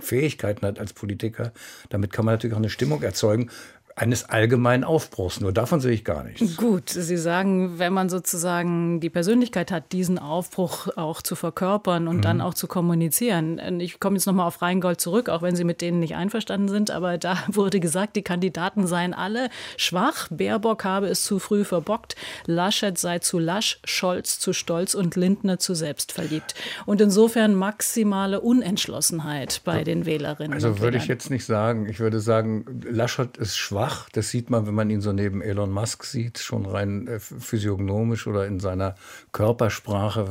Fähigkeiten 0.00 0.66
hat 0.66 0.78
als 0.80 0.92
Politiker, 0.92 1.52
damit 1.88 2.12
kann 2.12 2.24
man 2.24 2.34
natürlich 2.34 2.54
auch 2.54 2.60
eine 2.60 2.70
Stimmung 2.70 3.02
erzeugen, 3.02 3.50
eines 3.98 4.28
allgemeinen 4.28 4.84
Aufbruchs. 4.84 5.40
Nur 5.40 5.52
davon 5.52 5.80
sehe 5.80 5.92
ich 5.92 6.04
gar 6.04 6.22
nichts. 6.22 6.58
Gut, 6.58 6.90
Sie 6.90 7.16
sagen, 7.16 7.78
wenn 7.78 7.94
man 7.94 8.10
sozusagen 8.10 9.00
die 9.00 9.08
Persönlichkeit 9.08 9.72
hat, 9.72 9.90
diesen 9.92 10.18
Aufbruch 10.18 10.88
auch 10.96 11.22
zu 11.22 11.34
verkörpern 11.34 12.06
und 12.06 12.18
mhm. 12.18 12.20
dann 12.20 12.40
auch 12.42 12.52
zu 12.52 12.66
kommunizieren. 12.66 13.80
Ich 13.80 13.98
komme 13.98 14.16
jetzt 14.16 14.26
nochmal 14.26 14.46
auf 14.46 14.60
Rheingold 14.60 15.00
zurück, 15.00 15.30
auch 15.30 15.40
wenn 15.40 15.56
Sie 15.56 15.64
mit 15.64 15.80
denen 15.80 15.98
nicht 15.98 16.14
einverstanden 16.14 16.68
sind, 16.68 16.90
aber 16.90 17.16
da 17.16 17.38
wurde 17.50 17.80
gesagt, 17.80 18.16
die 18.16 18.22
Kandidaten 18.22 18.86
seien 18.86 19.14
alle 19.14 19.48
schwach. 19.78 20.28
Baerbock 20.30 20.84
habe 20.84 21.06
es 21.06 21.24
zu 21.24 21.38
früh 21.38 21.64
verbockt, 21.64 22.16
Laschet 22.44 22.98
sei 22.98 23.20
zu 23.20 23.38
lasch, 23.38 23.80
Scholz 23.84 24.38
zu 24.38 24.52
stolz 24.52 24.94
und 24.94 25.16
Lindner 25.16 25.58
zu 25.58 25.74
selbstverliebt. 25.74 26.54
Und 26.84 27.00
insofern 27.00 27.54
maximale 27.54 28.42
Unentschlossenheit 28.42 29.62
bei 29.64 29.84
den 29.84 30.04
Wählerinnen. 30.04 30.52
Also 30.52 30.80
würde 30.80 30.98
ich 30.98 31.06
jetzt 31.06 31.30
nicht 31.30 31.46
sagen. 31.46 31.88
Ich 31.88 31.98
würde 31.98 32.20
sagen, 32.20 32.82
Laschet 32.86 33.38
ist 33.38 33.56
schwach 33.56 33.85
schwach. 33.86 34.08
Das 34.12 34.30
sieht 34.30 34.50
man, 34.50 34.66
wenn 34.66 34.74
man 34.74 34.90
ihn 34.90 35.00
so 35.00 35.12
neben 35.12 35.42
Elon 35.42 35.70
Musk 35.70 36.04
sieht, 36.04 36.38
schon 36.38 36.66
rein 36.66 37.06
äh, 37.06 37.20
physiognomisch 37.20 38.26
oder 38.26 38.46
in 38.46 38.60
seiner 38.60 38.94
Körpersprache, 39.32 40.26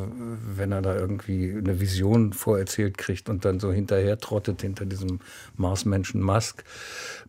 wenn 0.55 0.71
er 0.71 0.81
da 0.81 0.95
irgendwie 0.95 1.53
eine 1.57 1.79
Vision 1.79 2.33
vorerzählt 2.33 2.97
kriegt 2.97 3.29
und 3.29 3.45
dann 3.45 3.59
so 3.59 3.71
hinterher 3.71 4.17
trottet 4.19 4.61
hinter 4.61 4.85
diesem 4.85 5.19
Marsmenschen 5.55 6.21
Musk. 6.21 6.63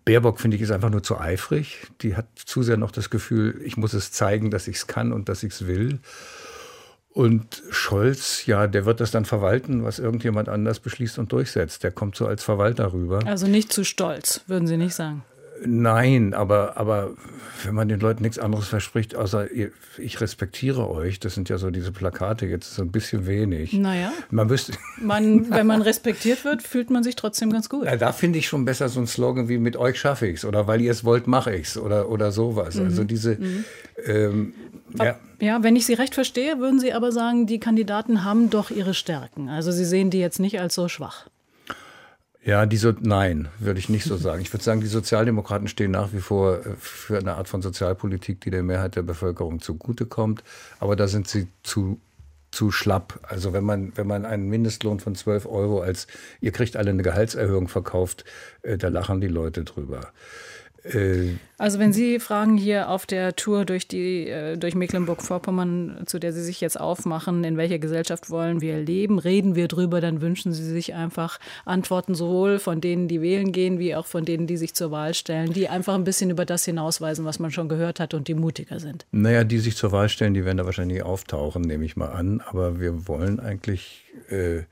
Baerbock, 0.05 0.41
finde 0.41 0.57
ich, 0.57 0.63
ist 0.63 0.71
einfach 0.71 0.91
nur 0.91 1.03
zu 1.03 1.19
eifrig. 1.19 1.87
Die 2.03 2.17
hat 2.17 2.27
zu 2.37 2.63
sehr 2.63 2.77
noch 2.77 2.91
das 2.91 3.11
Gefühl, 3.11 3.61
ich 3.65 3.77
muss 3.77 3.93
es 3.93 4.13
zeigen, 4.13 4.51
dass 4.51 4.69
ich 4.69 4.77
es 4.77 4.87
kann 4.87 5.13
und 5.13 5.29
dass 5.29 5.43
ich 5.43 5.53
es 5.53 5.67
will. 5.67 6.01
Und 7.11 7.63
Scholz, 7.71 8.45
ja, 8.45 8.67
der 8.67 8.85
wird 8.85 9.01
das 9.01 9.11
dann 9.11 9.25
verwalten, 9.25 9.85
was 9.85 9.99
irgendjemand 9.99 10.51
anders 10.51 10.81
beschließt 10.81 11.19
und 11.19 11.33
durchsetzt. 11.33 11.83
Der 11.83 11.91
kommt 11.91 12.15
so 12.15 12.27
als 12.27 12.45
Verwalter 12.45 12.93
rüber. 12.93 13.21
Also 13.25 13.47
nicht 13.47 13.73
zu 13.73 13.85
stolz, 13.85 14.43
würden 14.47 14.67
Sie 14.67 14.77
nicht 14.77 14.95
sagen. 14.95 15.25
Nein, 15.65 16.35
aber, 16.35 16.77
aber 16.77 17.11
wenn 17.65 17.75
man 17.75 17.89
den 17.89 18.01
Leuten 18.01 18.23
nichts 18.23 18.39
anderes 18.39 18.69
verspricht, 18.69 19.15
außer 19.15 19.49
ich 19.99 20.21
respektiere 20.21 20.89
euch, 20.91 21.21
das 21.21 21.35
sind 21.35 21.49
ja 21.49 21.59
so 21.59 21.71
diese 21.71 21.93
Plakate 21.93 22.47
jetzt 22.47 22.75
so 22.75 22.83
ein 22.83 22.91
bisschen 22.91 23.27
wenig. 23.27 23.73
Naja. 23.73 24.13
Man 24.31 24.51
wüsste. 24.51 24.73
Man, 25.01 25.51
wenn 25.51 25.67
man 25.67 25.83
respektiert 25.83 26.45
wird, 26.45 26.63
fühlt 26.63 26.91
man 26.91 27.03
sich 27.03 27.17
trotzdem 27.17 27.53
ganz 27.53 27.69
gut. 27.69 27.87
Ja, 27.87 27.97
da 27.97 28.13
finde 28.13 28.39
ich 28.39 28.49
schon 28.49 28.65
besser 28.65 28.89
so 28.89 29.01
ein 29.01 29.07
Slogan 29.07 29.49
wie 29.49 29.59
mit 29.59 29.77
euch 29.77 29.99
schaffe 29.99 30.27
ich's 30.27 30.45
oder 30.45 30.67
weil 30.67 30.81
ihr 30.81 30.91
es 30.91 31.05
wollt, 31.05 31.27
mache 31.27 31.55
ich's 31.55 31.77
oder, 31.77 32.11
oder 32.11 32.33
sowas. 32.33 32.77
Mhm. 32.77 32.85
Also 32.85 33.05
diese. 33.05 33.37
Mhm. 33.37 33.65
Ähm, 34.05 34.55
ja. 34.99 35.19
ja, 35.41 35.63
wenn 35.63 35.77
ich 35.77 35.87
Sie 35.87 35.95
recht 35.95 36.15
verstehe, 36.15 36.59
würden 36.59 36.81
Sie 36.81 36.93
aber 36.93 37.13
sagen, 37.13 37.47
die 37.47 37.61
Kandidaten 37.61 38.25
haben 38.25 38.51
doch 38.51 38.71
ihre 38.71 38.95
Stärken. 38.95 39.49
Also 39.49 39.73
Sie 39.73 39.85
sehen 39.85 40.11
die 40.11 40.21
jetzt 40.21 40.39
nicht 40.39 40.61
als 40.61 40.75
so 40.75 40.89
schwach. 40.89 41.27
Ja, 42.47 42.65
die 42.65 42.77
so, 42.77 42.93
nein, 43.01 43.49
würde 43.59 43.81
ich 43.81 43.89
nicht 43.89 44.05
so 44.05 44.17
sagen. 44.17 44.41
Ich 44.41 44.53
würde 44.53 44.63
sagen, 44.63 44.81
die 44.81 44.87
Sozialdemokraten 44.87 45.67
stehen 45.67 45.91
nach 45.91 46.13
wie 46.13 46.21
vor 46.21 46.65
äh, 46.65 46.77
für 46.79 47.19
eine 47.19 47.35
Art 47.35 47.49
von 47.49 47.61
Sozialpolitik, 47.61 48.41
die 48.41 48.51
der 48.51 48.63
Mehrheit 48.63 48.95
der 48.95 49.03
Bevölkerung 49.03 49.61
zugutekommt. 49.61 50.45
Aber 50.79 50.95
da 50.95 51.09
sind 51.09 51.27
sie 51.27 51.49
zu, 51.65 52.01
zu 52.53 52.71
schlapp. 52.71 53.19
Also 53.25 53.53
wenn 53.53 53.65
man, 53.65 53.91
wenn 53.97 54.07
man 54.07 54.25
einen 54.25 54.49
Mindestlohn 54.49 55.01
von 55.01 55.17
12 55.17 55.47
Euro 55.47 55.81
als, 55.81 56.07
ihr 56.41 56.53
kriegt 56.53 56.77
alle 56.77 56.91
eine 56.91 57.03
Gehaltserhöhung 57.03 57.67
verkauft, 57.67 58.25
äh, 58.63 58.79
da 58.79 58.89
lachen 58.89 59.21
die 59.21 59.27
Leute 59.27 59.65
drüber. 59.65 60.13
Äh, 60.93 61.35
also 61.59 61.79
wenn 61.79 61.93
Sie 61.93 62.21
fragen 62.21 62.57
hier 62.57 62.91
auf 62.91 63.07
der 63.07 63.35
Tour 63.35 63.65
durch, 63.65 63.89
die, 63.89 64.29
äh, 64.29 64.57
durch 64.57 64.75
Mecklenburg-Vorpommern, 64.75 66.03
zu 66.07 66.19
der 66.19 66.33
Sie 66.33 66.43
sich 66.43 66.61
jetzt 66.61 66.79
aufmachen, 66.79 67.45
in 67.45 67.57
welcher 67.57 67.79
Gesellschaft 67.79 68.31
wollen 68.31 68.61
wir 68.61 68.79
leben, 68.79 69.19
reden 69.19 69.55
wir 69.55 69.69
drüber, 69.69 70.01
dann 70.01 70.21
wünschen 70.21 70.53
Sie 70.53 70.65
sich 70.65 70.95
einfach 70.95 71.39
Antworten 71.65 72.15
sowohl 72.15 72.59
von 72.59 72.81
denen, 72.81 73.09
die 73.09 73.23
wählen 73.23 73.53
gehen, 73.53 73.79
wie 73.79 73.95
auch 73.95 74.07
von 74.07 74.25
denen, 74.25 74.47
die 74.47 74.57
sich 74.57 74.75
zur 74.75 74.91
Wahl 74.91 75.15
stellen, 75.15 75.53
die 75.53 75.69
einfach 75.69 75.95
ein 75.95 76.05
bisschen 76.05 76.31
über 76.31 76.45
das 76.45 76.65
hinausweisen, 76.65 77.25
was 77.25 77.39
man 77.39 77.51
schon 77.51 77.69
gehört 77.69 78.01
hat 78.01 78.15
und 78.15 78.29
die 78.29 78.35
mutiger 78.35 78.79
sind. 78.79 79.07
Naja, 79.13 79.45
die 79.45 79.59
sich 79.59 79.77
zur 79.77 79.93
Wahl 79.93 80.09
stellen, 80.09 80.35
die 80.35 80.45
werden 80.45 80.59
da 80.59 80.67
wahrscheinlich 80.67 81.03
auftauchen, 81.03 81.63
nehme 81.63 81.85
ich 81.85 81.97
mal 81.97 82.09
an. 82.09 82.41
Aber 82.41 82.81
wir 82.81 83.09
wollen 83.09 83.41
eigentlich... 83.41 84.05
Äh, 84.29 84.63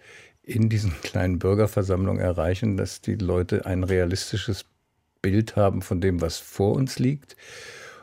in 0.46 0.68
diesen 0.68 0.92
kleinen 1.03 1.38
Bürgerversammlungen 1.38 2.20
erreichen, 2.20 2.77
dass 2.77 3.00
die 3.00 3.14
Leute 3.14 3.64
ein 3.64 3.83
realistisches 3.83 4.66
Bild 5.24 5.56
haben 5.56 5.80
von 5.80 6.02
dem, 6.02 6.20
was 6.20 6.37
vor 6.37 6.74
uns 6.74 6.98
liegt 6.98 7.34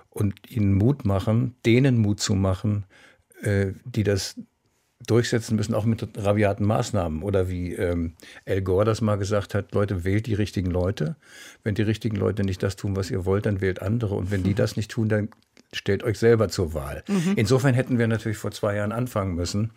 und 0.09 0.33
ihnen 0.49 0.73
Mut 0.73 1.05
machen, 1.05 1.53
denen 1.67 1.99
Mut 1.99 2.19
zu 2.19 2.33
machen, 2.33 2.85
äh, 3.43 3.73
die 3.85 4.01
das 4.01 4.35
durchsetzen 5.05 5.55
müssen, 5.55 5.75
auch 5.75 5.85
mit 5.85 6.07
rabiaten 6.17 6.65
Maßnahmen. 6.65 7.21
Oder 7.21 7.47
wie 7.47 7.73
ähm, 7.73 8.13
Al 8.47 8.63
Gore 8.63 8.85
das 8.85 9.01
mal 9.01 9.17
gesagt 9.17 9.53
hat, 9.53 9.71
Leute, 9.71 10.03
wählt 10.03 10.25
die 10.25 10.33
richtigen 10.33 10.71
Leute. 10.71 11.15
Wenn 11.63 11.75
die 11.75 11.83
richtigen 11.83 12.15
Leute 12.15 12.43
nicht 12.43 12.63
das 12.63 12.75
tun, 12.75 12.95
was 12.95 13.11
ihr 13.11 13.23
wollt, 13.25 13.45
dann 13.45 13.61
wählt 13.61 13.83
andere. 13.83 14.15
Und 14.15 14.31
wenn 14.31 14.41
die 14.41 14.55
das 14.55 14.77
nicht 14.77 14.89
tun, 14.89 15.09
dann 15.09 15.29
stellt 15.73 16.03
euch 16.03 16.17
selber 16.17 16.49
zur 16.49 16.73
Wahl. 16.73 17.03
Mhm. 17.07 17.33
Insofern 17.35 17.75
hätten 17.75 17.99
wir 17.99 18.07
natürlich 18.07 18.37
vor 18.39 18.51
zwei 18.51 18.75
Jahren 18.75 18.91
anfangen 18.91 19.35
müssen. 19.35 19.71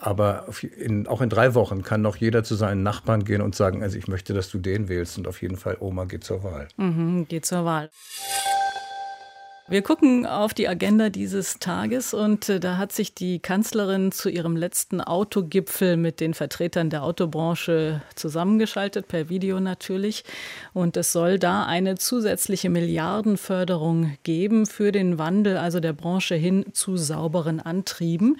Aber 0.00 0.46
in, 0.78 1.06
auch 1.06 1.20
in 1.20 1.28
drei 1.28 1.54
Wochen 1.54 1.82
kann 1.82 2.00
noch 2.00 2.16
jeder 2.16 2.42
zu 2.42 2.54
seinen 2.54 2.82
Nachbarn 2.82 3.24
gehen 3.24 3.42
und 3.42 3.54
sagen, 3.54 3.82
also 3.82 3.98
ich 3.98 4.08
möchte, 4.08 4.32
dass 4.32 4.50
du 4.50 4.58
den 4.58 4.88
wählst 4.88 5.18
und 5.18 5.28
auf 5.28 5.42
jeden 5.42 5.56
Fall 5.56 5.76
Oma 5.78 6.06
geht 6.06 6.24
zur 6.24 6.42
Wahl. 6.42 6.68
Mhm, 6.78 7.28
geht 7.28 7.44
zur 7.44 7.66
Wahl. 7.66 7.90
Wir 9.70 9.82
gucken 9.82 10.26
auf 10.26 10.52
die 10.52 10.66
Agenda 10.66 11.10
dieses 11.10 11.60
Tages 11.60 12.12
und 12.12 12.48
äh, 12.48 12.58
da 12.58 12.76
hat 12.76 12.90
sich 12.90 13.14
die 13.14 13.38
Kanzlerin 13.38 14.10
zu 14.10 14.28
ihrem 14.28 14.56
letzten 14.56 15.00
Autogipfel 15.00 15.96
mit 15.96 16.18
den 16.18 16.34
Vertretern 16.34 16.90
der 16.90 17.04
Autobranche 17.04 18.02
zusammengeschaltet, 18.16 19.06
per 19.06 19.28
Video 19.28 19.60
natürlich. 19.60 20.24
Und 20.72 20.96
es 20.96 21.12
soll 21.12 21.38
da 21.38 21.66
eine 21.66 21.96
zusätzliche 21.96 22.68
Milliardenförderung 22.68 24.16
geben 24.24 24.66
für 24.66 24.90
den 24.90 25.18
Wandel, 25.18 25.56
also 25.56 25.78
der 25.78 25.92
Branche 25.92 26.34
hin 26.34 26.64
zu 26.72 26.96
sauberen 26.96 27.60
Antrieben. 27.60 28.38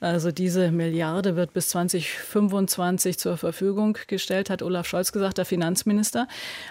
Also 0.00 0.30
diese 0.30 0.70
Milliarde 0.70 1.34
wird 1.34 1.52
bis 1.52 1.70
2025 1.70 3.18
zur 3.18 3.36
Verfügung 3.36 3.98
gestellt, 4.06 4.48
hat 4.48 4.62
Olaf 4.62 4.86
Scholz 4.86 5.10
gesagt, 5.10 5.38
der 5.38 5.44
Finanzminister. 5.44 6.28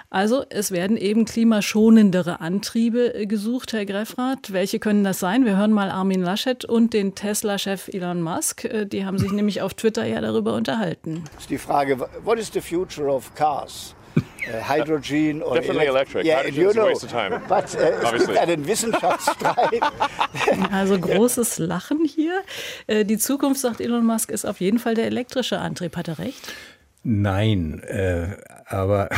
Also 0.10 0.46
es 0.50 0.72
werden 0.72 0.96
eben 0.96 1.26
klimaschonendere 1.26 2.40
Antriebe 2.40 3.28
gesucht, 3.28 3.74
Herr 3.74 3.86
Greffrath. 3.86 4.54
Welche 4.54 4.80
können 4.80 5.04
das 5.04 5.20
sein? 5.20 5.44
Wir 5.44 5.58
hören 5.58 5.74
mal 5.74 5.92
Armin 5.92 6.22
Laschet 6.22 6.64
und 6.64 6.94
den 6.94 7.16
Tesla-Chef 7.16 7.90
Elon 7.90 8.22
Musk. 8.22 8.64
Äh, 8.64 8.86
die 8.86 9.06
haben 9.06 9.18
sich 9.18 9.32
nämlich 9.34 9.62
auf 9.62 9.74
Twitter 9.74 10.06
ja 10.06 10.22
darüber 10.22 10.54
unterhalten. 10.54 11.24
Das 11.34 11.44
ist 11.44 11.50
die 11.50 11.58
Frage, 11.58 12.00
what 12.24 12.40
is 12.40 12.50
the 12.54 12.62
future 12.62 13.12
of 13.12 13.36
cars? 13.36 13.94
Uh, 14.18 14.62
hydrogen 14.64 15.42
or 15.44 15.56
Definitely 15.56 15.88
electric. 15.88 16.26
Yeah, 16.26 16.38
Hydrogen 16.38 16.62
you 16.62 16.70
is 16.70 16.76
a 16.76 16.80
know, 16.80 16.86
waste 16.88 17.04
of 17.04 17.12
time. 17.12 17.42
But 17.48 17.76
uh, 17.76 18.16
es 18.16 18.26
gibt 18.26 18.38
einen 18.38 18.66
Wissenschaftsstreit. 18.66 19.82
Also 20.72 21.00
großes 21.00 21.60
Lachen 21.60 22.06
hier. 22.06 22.44
Äh, 22.88 23.04
die 23.06 23.18
Zukunft, 23.18 23.60
sagt 23.60 23.82
Elon 23.82 24.06
Musk, 24.06 24.30
ist 24.30 24.46
auf 24.46 24.60
jeden 24.60 24.80
Fall 24.80 24.96
der 24.96 25.06
elektrische 25.06 25.60
Antrieb. 25.60 25.96
Hat 25.98 26.08
er 26.08 26.20
recht? 26.20 26.54
Nein, 27.04 27.82
äh, 27.84 28.38
aber 28.66 29.10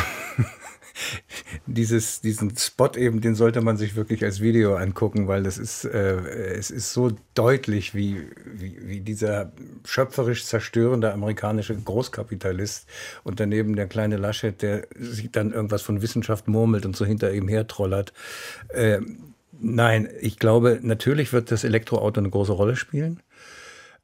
dieses, 1.66 2.22
diesen 2.22 2.56
Spot 2.58 2.92
eben, 2.96 3.22
den 3.22 3.36
sollte 3.36 3.62
man 3.62 3.78
sich 3.78 3.96
wirklich 3.96 4.24
als 4.24 4.42
Video 4.42 4.76
angucken, 4.76 5.28
weil 5.28 5.44
das 5.44 5.58
ist, 5.58 5.86
äh, 5.86 6.18
es 6.56 6.72
ist 6.72 6.94
so 6.94 7.12
deutlich, 7.34 7.96
wie, 7.96 8.28
wie, 8.46 8.78
wie 8.82 9.00
dieser 9.00 9.52
schöpferisch 9.86 10.46
zerstörende 10.46 11.14
amerikanische 11.14 11.76
Großkapitalist 11.76 12.88
und 13.24 13.40
daneben 13.40 13.76
der 13.76 13.88
kleine 13.88 14.18
Laschet, 14.18 14.62
der 14.62 14.88
sich 14.98 15.32
dann 15.32 15.52
irgendwas 15.54 15.82
von 15.82 16.02
Wissenschaft 16.02 16.48
murmelt 16.48 16.86
und 16.86 16.96
so 16.96 17.06
hinter 17.06 17.34
ihm 17.34 17.48
hertrollert. 17.48 18.14
Äh, 18.70 19.00
nein, 19.60 20.10
ich 20.22 20.40
glaube, 20.40 20.80
natürlich 20.82 21.34
wird 21.34 21.52
das 21.52 21.64
Elektroauto 21.64 22.20
eine 22.20 22.30
große 22.30 22.52
Rolle 22.52 22.76
spielen. 22.76 23.22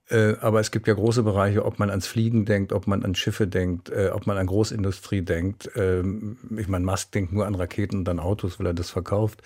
Äh, 0.10 0.36
aber 0.40 0.60
es 0.60 0.70
gibt 0.70 0.88
ja 0.88 0.94
große 0.94 1.24
Bereiche, 1.24 1.66
ob 1.66 1.80
man 1.80 1.90
ans 1.90 2.06
Fliegen 2.06 2.46
denkt, 2.46 2.74
ob 2.74 2.86
man 2.86 3.04
an 3.04 3.16
Schiffe 3.16 3.48
denkt, 3.48 3.90
äh, 3.90 4.10
ob 4.14 4.28
man 4.28 4.38
an 4.38 4.46
Großindustrie 4.46 5.24
denkt. 5.24 5.70
Ähm, 5.76 6.38
ich 6.56 6.68
meine, 6.68 6.86
Musk 6.86 7.12
denkt 7.12 7.34
nur 7.34 7.48
an 7.48 7.56
Raketen 7.56 8.00
und 8.00 8.10
an 8.10 8.20
Autos, 8.20 8.60
weil 8.60 8.68
er 8.68 8.74
das 8.74 8.92
verkauft. 8.92 9.42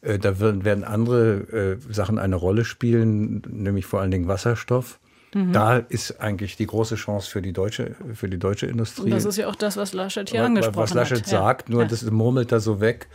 Äh, 0.00 0.18
da 0.18 0.40
werden 0.40 0.84
andere 0.84 1.78
Sachen 1.88 2.18
eine 2.18 2.36
Rolle 2.36 2.64
spielen, 2.64 3.42
nämlich 3.48 3.86
vor 3.86 4.00
allen 4.00 4.10
Dingen 4.10 4.28
Wasserstoff. 4.28 4.98
Mhm. 5.34 5.52
Da 5.52 5.76
ist 5.76 6.20
eigentlich 6.20 6.56
die 6.56 6.66
große 6.66 6.96
Chance 6.96 7.30
für 7.30 7.40
die 7.40 7.52
deutsche, 7.52 7.94
für 8.14 8.28
die 8.28 8.38
deutsche 8.38 8.66
Industrie. 8.66 9.04
Und 9.04 9.10
das 9.10 9.24
ist 9.24 9.36
ja 9.36 9.46
auch 9.46 9.54
das, 9.54 9.76
was 9.76 9.92
Laschet 9.92 10.28
hier 10.28 10.40
was, 10.40 10.46
angesprochen 10.46 10.76
hat. 10.76 10.82
Was 10.82 10.94
Laschet 10.94 11.18
hat. 11.18 11.26
sagt, 11.26 11.68
nur 11.68 11.82
ja. 11.82 11.88
das 11.88 12.02
murmelt 12.10 12.50
da 12.50 12.58
so 12.58 12.80
weg. 12.80 13.08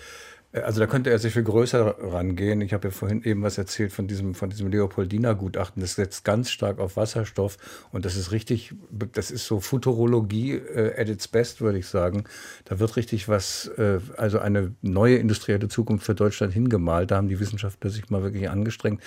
Also 0.63 0.79
da 0.79 0.87
könnte 0.87 1.09
er 1.09 1.19
sich 1.19 1.33
viel 1.33 1.43
größer 1.43 1.95
rangehen. 1.99 2.61
Ich 2.61 2.73
habe 2.73 2.87
ja 2.87 2.91
vorhin 2.91 3.23
eben 3.23 3.41
was 3.43 3.57
erzählt 3.57 3.91
von 3.91 4.07
diesem, 4.07 4.35
von 4.35 4.49
diesem 4.49 4.69
Leopoldina-Gutachten. 4.69 5.81
Das 5.81 5.95
setzt 5.95 6.23
ganz 6.23 6.49
stark 6.49 6.79
auf 6.79 6.95
Wasserstoff 6.95 7.57
und 7.91 8.05
das 8.05 8.15
ist 8.15 8.31
richtig, 8.31 8.73
das 8.89 9.31
ist 9.31 9.45
so 9.47 9.59
Futurologie 9.59 10.53
äh, 10.53 10.99
at 10.99 11.09
its 11.09 11.27
best, 11.27 11.59
würde 11.59 11.79
ich 11.79 11.87
sagen. 11.87 12.23
Da 12.63 12.79
wird 12.79 12.95
richtig 12.95 13.27
was, 13.27 13.67
äh, 13.77 13.99
also 14.15 14.39
eine 14.39 14.73
neue 14.81 15.17
industrielle 15.17 15.67
Zukunft 15.67 16.05
für 16.05 16.15
Deutschland 16.15 16.53
hingemalt. 16.53 17.11
Da 17.11 17.17
haben 17.17 17.27
die 17.27 17.39
Wissenschaftler 17.39 17.89
sich 17.89 18.09
mal 18.09 18.23
wirklich 18.23 18.49
angestrengt. 18.49 19.01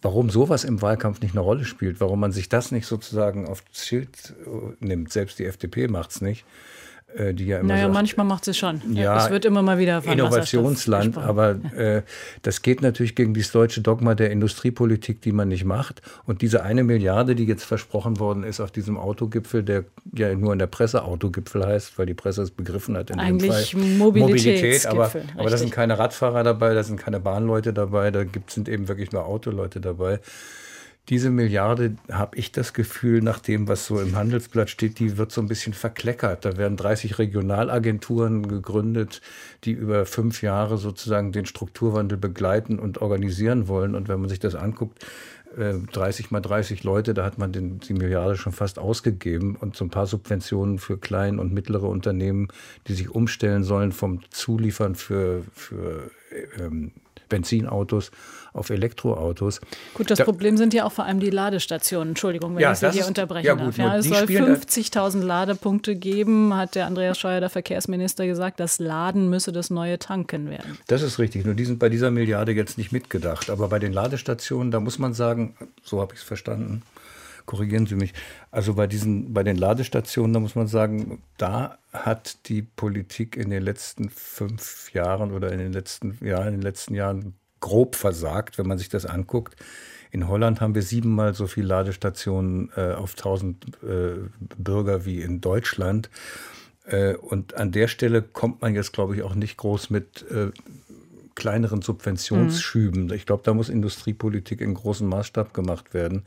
Warum 0.00 0.30
sowas 0.30 0.64
im 0.64 0.80
Wahlkampf 0.80 1.20
nicht 1.20 1.32
eine 1.32 1.40
Rolle 1.40 1.64
spielt, 1.64 2.00
warum 2.00 2.20
man 2.20 2.32
sich 2.32 2.48
das 2.48 2.70
nicht 2.70 2.86
sozusagen 2.86 3.46
aufs 3.46 3.64
Schild 3.72 4.34
äh, 4.46 4.84
nimmt, 4.84 5.12
selbst 5.12 5.38
die 5.38 5.44
FDP 5.44 5.88
macht 5.88 6.12
es 6.12 6.20
nicht 6.22 6.46
die 7.34 7.46
ja 7.46 7.58
immer 7.60 7.68
Naja, 7.68 7.84
sagt, 7.84 7.94
manchmal 7.94 8.26
macht 8.26 8.44
sie 8.44 8.54
schon. 8.54 8.80
Ja, 8.94 9.24
es 9.24 9.30
wird 9.30 9.44
immer 9.44 9.62
mal 9.62 9.78
wieder 9.78 10.02
von 10.02 10.12
Innovationsland, 10.12 11.16
aber 11.16 11.56
äh, 11.76 12.02
das 12.42 12.62
geht 12.62 12.82
natürlich 12.82 13.14
gegen 13.14 13.34
dieses 13.34 13.52
deutsche 13.52 13.80
Dogma 13.80 14.14
der 14.14 14.30
Industriepolitik, 14.30 15.22
die 15.22 15.32
man 15.32 15.48
nicht 15.48 15.64
macht. 15.64 16.02
Und 16.24 16.42
diese 16.42 16.62
eine 16.62 16.84
Milliarde, 16.84 17.34
die 17.34 17.44
jetzt 17.44 17.64
versprochen 17.64 18.18
worden 18.18 18.44
ist 18.44 18.60
auf 18.60 18.70
diesem 18.70 18.98
Autogipfel, 18.98 19.62
der 19.62 19.84
ja 20.14 20.34
nur 20.34 20.52
in 20.52 20.58
der 20.58 20.66
Presse 20.66 21.04
Autogipfel 21.04 21.64
heißt, 21.66 21.98
weil 21.98 22.06
die 22.06 22.14
Presse 22.14 22.42
es 22.42 22.50
begriffen 22.50 22.96
hat 22.96 23.10
in 23.10 23.18
Eigentlich 23.18 23.70
dem 23.70 23.80
Fall. 23.80 23.98
Mobilität, 23.98 24.86
aber, 24.86 25.10
aber 25.36 25.50
da 25.50 25.56
sind 25.56 25.72
keine 25.72 25.98
Radfahrer 25.98 26.42
dabei, 26.42 26.74
da 26.74 26.82
sind 26.82 26.98
keine 26.98 27.20
Bahnleute 27.20 27.72
dabei, 27.72 28.10
da 28.10 28.24
gibt, 28.24 28.50
sind 28.50 28.68
eben 28.68 28.88
wirklich 28.88 29.12
nur 29.12 29.26
Autoleute 29.26 29.80
dabei 29.80 30.20
diese 31.08 31.30
Milliarde, 31.30 31.96
habe 32.10 32.36
ich 32.36 32.50
das 32.50 32.72
Gefühl, 32.72 33.22
nach 33.22 33.38
dem, 33.38 33.68
was 33.68 33.86
so 33.86 34.00
im 34.00 34.16
Handelsblatt 34.16 34.70
steht, 34.70 34.98
die 34.98 35.16
wird 35.16 35.30
so 35.30 35.40
ein 35.40 35.46
bisschen 35.46 35.72
verkleckert. 35.72 36.44
Da 36.44 36.56
werden 36.56 36.76
30 36.76 37.18
Regionalagenturen 37.18 38.48
gegründet, 38.48 39.20
die 39.64 39.72
über 39.72 40.04
fünf 40.04 40.42
Jahre 40.42 40.78
sozusagen 40.78 41.30
den 41.30 41.46
Strukturwandel 41.46 42.18
begleiten 42.18 42.80
und 42.80 43.00
organisieren 43.00 43.68
wollen. 43.68 43.94
Und 43.94 44.08
wenn 44.08 44.20
man 44.20 44.28
sich 44.28 44.40
das 44.40 44.56
anguckt, 44.56 45.06
30 45.56 46.26
äh, 46.26 46.28
mal 46.30 46.40
30 46.40 46.82
Leute, 46.82 47.14
da 47.14 47.24
hat 47.24 47.38
man 47.38 47.52
den, 47.52 47.78
die 47.78 47.94
Milliarde 47.94 48.36
schon 48.36 48.52
fast 48.52 48.78
ausgegeben 48.78 49.56
und 49.56 49.76
so 49.76 49.84
ein 49.84 49.90
paar 49.90 50.06
Subventionen 50.06 50.78
für 50.78 50.98
kleine 50.98 51.40
und 51.40 51.52
mittlere 51.52 51.84
Unternehmen, 51.84 52.48
die 52.88 52.94
sich 52.94 53.10
umstellen 53.10 53.62
sollen 53.62 53.92
vom 53.92 54.20
Zuliefern 54.30 54.96
für, 54.96 55.44
für 55.52 56.10
ähm, 56.58 56.92
Benzinautos 57.28 58.10
auf 58.52 58.70
Elektroautos. 58.70 59.60
Gut, 59.94 60.10
das 60.10 60.18
da, 60.18 60.24
Problem 60.24 60.56
sind 60.56 60.72
ja 60.72 60.84
auch 60.84 60.92
vor 60.92 61.04
allem 61.04 61.20
die 61.20 61.30
Ladestationen. 61.30 62.10
Entschuldigung, 62.10 62.54
wenn 62.54 62.62
ja, 62.62 62.72
ich 62.72 62.78
Sie 62.78 62.90
hier 62.90 63.06
unterbrechen 63.06 63.46
ja, 63.46 63.54
gut, 63.54 63.66
darf. 63.66 63.78
Ja, 63.78 63.96
es 63.96 64.06
soll 64.06 64.24
50.000 64.24 65.22
Ladepunkte 65.22 65.94
geben, 65.94 66.54
hat 66.54 66.74
der 66.74 66.86
Andreas 66.86 67.18
Scheuer, 67.18 67.40
der 67.40 67.50
Verkehrsminister, 67.50 68.26
gesagt. 68.26 68.58
Das 68.60 68.78
Laden 68.78 69.28
müsse 69.28 69.52
das 69.52 69.70
neue 69.70 69.98
Tanken 69.98 70.48
werden. 70.48 70.78
Das 70.86 71.02
ist 71.02 71.18
richtig. 71.18 71.44
Nur 71.44 71.54
die 71.54 71.64
sind 71.64 71.78
bei 71.78 71.88
dieser 71.88 72.10
Milliarde 72.10 72.52
jetzt 72.52 72.78
nicht 72.78 72.92
mitgedacht. 72.92 73.50
Aber 73.50 73.68
bei 73.68 73.78
den 73.78 73.92
Ladestationen, 73.92 74.70
da 74.70 74.80
muss 74.80 74.98
man 74.98 75.12
sagen, 75.12 75.54
so 75.82 76.00
habe 76.00 76.14
ich 76.14 76.20
es 76.20 76.26
verstanden, 76.26 76.82
korrigieren 77.46 77.86
Sie 77.86 77.94
mich. 77.94 78.12
Also 78.50 78.74
bei 78.74 78.86
diesen, 78.86 79.32
bei 79.32 79.42
den 79.42 79.56
Ladestationen, 79.56 80.32
da 80.32 80.40
muss 80.40 80.54
man 80.54 80.66
sagen, 80.66 81.22
da 81.38 81.78
hat 81.92 82.48
die 82.48 82.62
Politik 82.62 83.36
in 83.36 83.50
den 83.50 83.62
letzten 83.62 84.10
fünf 84.10 84.92
Jahren 84.92 85.32
oder 85.32 85.52
in 85.52 85.58
den 85.58 85.72
letzten, 85.72 86.18
ja, 86.20 86.44
in 86.44 86.52
den 86.52 86.62
letzten 86.62 86.94
Jahren 86.94 87.34
grob 87.60 87.96
versagt, 87.96 88.58
wenn 88.58 88.66
man 88.66 88.78
sich 88.78 88.88
das 88.88 89.06
anguckt. 89.06 89.56
In 90.10 90.28
Holland 90.28 90.60
haben 90.60 90.74
wir 90.74 90.82
siebenmal 90.82 91.34
so 91.34 91.46
viele 91.46 91.68
Ladestationen 91.68 92.70
äh, 92.76 92.92
auf 92.92 93.12
1000 93.12 93.66
äh, 93.82 94.14
Bürger 94.58 95.04
wie 95.04 95.20
in 95.20 95.40
Deutschland. 95.40 96.10
Äh, 96.86 97.14
und 97.16 97.54
an 97.54 97.72
der 97.72 97.88
Stelle 97.88 98.22
kommt 98.22 98.62
man 98.62 98.74
jetzt, 98.74 98.92
glaube 98.92 99.16
ich, 99.16 99.22
auch 99.22 99.34
nicht 99.34 99.56
groß 99.56 99.90
mit 99.90 100.24
äh, 100.30 100.50
kleineren 101.36 101.82
Subventionsschüben. 101.82 103.04
Mhm. 103.04 103.12
Ich 103.12 103.26
glaube, 103.26 103.44
da 103.44 103.54
muss 103.54 103.68
Industriepolitik 103.68 104.60
in 104.60 104.74
großem 104.74 105.06
Maßstab 105.06 105.54
gemacht 105.54 105.94
werden. 105.94 106.24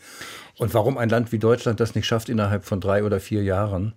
Und 0.58 0.74
warum 0.74 0.98
ein 0.98 1.10
Land 1.10 1.34
wie 1.34 1.39
Deutschland 1.39 1.82
das 1.82 1.95
nicht 1.95 2.08
schafft, 2.08 2.30
innerhalb 2.30 2.63
von 2.63 2.80
drei 2.80 3.04
oder 3.04 3.19
vier 3.19 3.43
Jahren 3.43 3.95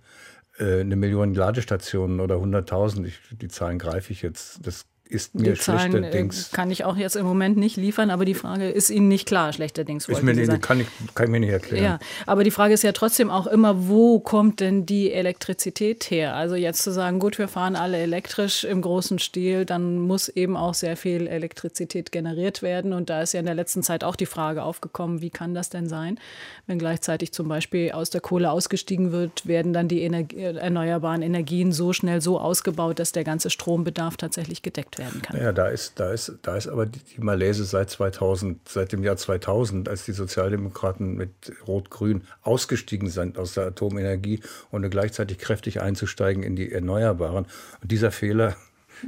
äh, 0.58 0.80
eine 0.80 0.96
Million 0.96 1.34
Ladestationen 1.34 2.18
oder 2.18 2.36
100.000, 2.36 3.12
die 3.30 3.48
Zahlen 3.48 3.78
greife 3.78 4.12
ich 4.12 4.22
jetzt, 4.22 4.66
das 4.66 4.86
ist 5.12 5.34
mir 5.34 5.52
die 5.52 5.60
Zahlen, 5.60 5.92
schlechterdings. 5.92 6.48
Äh, 6.48 6.56
kann 6.56 6.70
ich 6.70 6.84
auch 6.84 6.96
jetzt 6.96 7.16
im 7.16 7.26
Moment 7.26 7.56
nicht 7.56 7.76
liefern, 7.76 8.10
aber 8.10 8.24
die 8.24 8.34
Frage 8.34 8.70
ist 8.70 8.90
Ihnen 8.90 9.08
nicht 9.08 9.26
klar, 9.26 9.52
schlechterdings. 9.52 10.08
Ist 10.08 10.22
mir 10.22 10.34
nicht, 10.34 10.62
kann, 10.62 10.80
ich, 10.80 10.86
kann 11.14 11.26
ich 11.26 11.30
mir 11.30 11.40
nicht 11.40 11.50
erklären. 11.50 11.84
Ja, 11.84 11.98
aber 12.26 12.44
die 12.44 12.50
Frage 12.50 12.74
ist 12.74 12.82
ja 12.82 12.92
trotzdem 12.92 13.30
auch 13.30 13.46
immer, 13.46 13.88
wo 13.88 14.20
kommt 14.20 14.60
denn 14.60 14.86
die 14.86 15.12
Elektrizität 15.12 16.10
her? 16.10 16.34
Also 16.34 16.54
jetzt 16.54 16.82
zu 16.82 16.92
sagen, 16.92 17.18
gut, 17.18 17.38
wir 17.38 17.48
fahren 17.48 17.76
alle 17.76 17.98
elektrisch 17.98 18.64
im 18.64 18.80
großen 18.80 19.18
Stil, 19.18 19.64
dann 19.64 19.98
muss 19.98 20.28
eben 20.28 20.56
auch 20.56 20.74
sehr 20.74 20.96
viel 20.96 21.26
Elektrizität 21.26 22.10
generiert 22.10 22.62
werden. 22.62 22.92
Und 22.92 23.10
da 23.10 23.22
ist 23.22 23.34
ja 23.34 23.40
in 23.40 23.46
der 23.46 23.54
letzten 23.54 23.82
Zeit 23.82 24.04
auch 24.04 24.16
die 24.16 24.26
Frage 24.26 24.62
aufgekommen, 24.62 25.20
wie 25.20 25.30
kann 25.30 25.54
das 25.54 25.68
denn 25.68 25.88
sein, 25.88 26.18
wenn 26.66 26.78
gleichzeitig 26.78 27.32
zum 27.32 27.48
Beispiel 27.48 27.92
aus 27.92 28.10
der 28.10 28.20
Kohle 28.20 28.50
ausgestiegen 28.50 29.12
wird, 29.12 29.46
werden 29.46 29.72
dann 29.72 29.88
die 29.88 30.02
Energie, 30.02 30.40
erneuerbaren 30.42 31.22
Energien 31.22 31.72
so 31.72 31.92
schnell 31.92 32.20
so 32.20 32.38
ausgebaut, 32.38 32.98
dass 32.98 33.12
der 33.12 33.24
ganze 33.24 33.50
Strombedarf 33.50 34.16
tatsächlich 34.16 34.62
gedeckt 34.62 34.98
wird 34.98 35.01
werden 35.02 35.22
kann. 35.22 35.40
Ja, 35.40 35.52
da 35.52 35.68
ist, 35.68 35.98
da 36.00 36.12
ist, 36.12 36.32
da 36.42 36.56
ist 36.56 36.68
aber 36.68 36.86
die, 36.86 37.00
die 37.00 37.20
Malaise 37.20 37.64
seit 37.64 37.90
2000, 37.90 38.68
seit 38.68 38.92
dem 38.92 39.02
Jahr 39.02 39.16
2000, 39.16 39.88
als 39.88 40.04
die 40.04 40.12
Sozialdemokraten 40.12 41.14
mit 41.14 41.30
Rot-Grün 41.66 42.22
ausgestiegen 42.42 43.08
sind 43.08 43.38
aus 43.38 43.54
der 43.54 43.66
Atomenergie, 43.66 44.40
ohne 44.70 44.90
gleichzeitig 44.90 45.38
kräftig 45.38 45.80
einzusteigen 45.80 46.42
in 46.42 46.56
die 46.56 46.72
Erneuerbaren. 46.72 47.46
Und 47.82 47.90
dieser 47.90 48.10
Fehler 48.10 48.56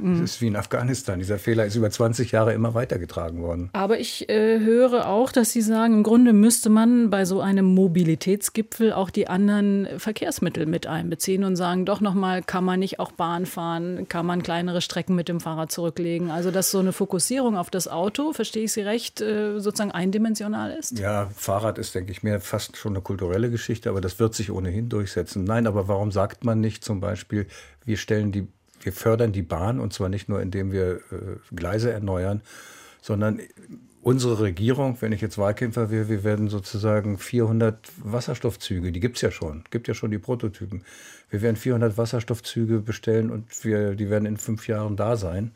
das 0.01 0.19
ist 0.19 0.41
wie 0.41 0.47
in 0.47 0.55
Afghanistan. 0.55 1.19
Dieser 1.19 1.39
Fehler 1.39 1.65
ist 1.65 1.75
über 1.75 1.89
20 1.89 2.31
Jahre 2.31 2.53
immer 2.53 2.73
weitergetragen 2.73 3.41
worden. 3.41 3.69
Aber 3.73 3.99
ich 3.99 4.29
äh, 4.29 4.59
höre 4.59 5.07
auch, 5.07 5.31
dass 5.31 5.51
Sie 5.51 5.61
sagen, 5.61 5.95
im 5.95 6.03
Grunde 6.03 6.33
müsste 6.33 6.69
man 6.69 7.09
bei 7.09 7.25
so 7.25 7.41
einem 7.41 7.65
Mobilitätsgipfel 7.65 8.93
auch 8.93 9.09
die 9.09 9.27
anderen 9.27 9.87
Verkehrsmittel 9.97 10.65
mit 10.65 10.87
einbeziehen 10.87 11.43
und 11.43 11.55
sagen, 11.55 11.85
doch 11.85 12.01
nochmal, 12.01 12.43
kann 12.43 12.63
man 12.63 12.79
nicht 12.79 12.99
auch 12.99 13.11
Bahn 13.11 13.45
fahren, 13.45 14.07
kann 14.09 14.25
man 14.25 14.43
kleinere 14.43 14.81
Strecken 14.81 15.15
mit 15.15 15.29
dem 15.29 15.39
Fahrrad 15.39 15.71
zurücklegen. 15.71 16.31
Also 16.31 16.51
dass 16.51 16.71
so 16.71 16.79
eine 16.79 16.93
Fokussierung 16.93 17.57
auf 17.57 17.69
das 17.69 17.87
Auto, 17.87 18.33
verstehe 18.33 18.63
ich 18.63 18.73
Sie 18.73 18.81
recht, 18.81 19.21
äh, 19.21 19.59
sozusagen 19.59 19.91
eindimensional 19.91 20.71
ist? 20.71 20.99
Ja, 20.99 21.29
Fahrrad 21.35 21.77
ist, 21.77 21.95
denke 21.95 22.11
ich 22.11 22.23
mir, 22.23 22.39
fast 22.39 22.77
schon 22.77 22.93
eine 22.93 23.01
kulturelle 23.01 23.49
Geschichte, 23.49 23.89
aber 23.89 24.01
das 24.01 24.19
wird 24.19 24.35
sich 24.35 24.51
ohnehin 24.51 24.89
durchsetzen. 24.89 25.43
Nein, 25.43 25.67
aber 25.67 25.87
warum 25.87 26.11
sagt 26.11 26.43
man 26.43 26.59
nicht 26.59 26.83
zum 26.83 26.99
Beispiel, 26.99 27.47
wir 27.85 27.97
stellen 27.97 28.31
die 28.31 28.47
wir 28.85 28.93
fördern 28.93 29.31
die 29.31 29.41
Bahn 29.41 29.79
und 29.79 29.93
zwar 29.93 30.09
nicht 30.09 30.29
nur, 30.29 30.41
indem 30.41 30.71
wir 30.71 30.97
äh, 30.97 31.55
Gleise 31.55 31.91
erneuern, 31.91 32.41
sondern 33.01 33.39
unsere 34.05 34.39
Regierung, 34.39 34.97
wenn 34.99 35.11
ich 35.11 35.21
jetzt 35.21 35.39
Wahlkämpfer 35.39 35.89
wäre, 35.89 36.09
wir 36.09 36.23
werden 36.23 36.47
sozusagen 36.47 37.17
400 37.17 37.91
Wasserstoffzüge, 37.97 38.91
die 38.91 38.99
gibt 38.99 39.15
es 39.15 39.23
ja 39.23 39.31
schon, 39.31 39.63
gibt 39.71 39.87
ja 39.87 39.95
schon 39.95 40.11
die 40.11 40.19
Prototypen. 40.19 40.83
Wir 41.31 41.41
werden 41.41 41.55
400 41.55 41.97
Wasserstoffzüge 41.97 42.79
bestellen 42.79 43.31
und 43.31 43.65
wir, 43.65 43.95
die 43.95 44.11
werden 44.11 44.27
in 44.27 44.37
fünf 44.37 44.67
Jahren 44.67 44.95
da 44.95 45.17
sein. 45.17 45.51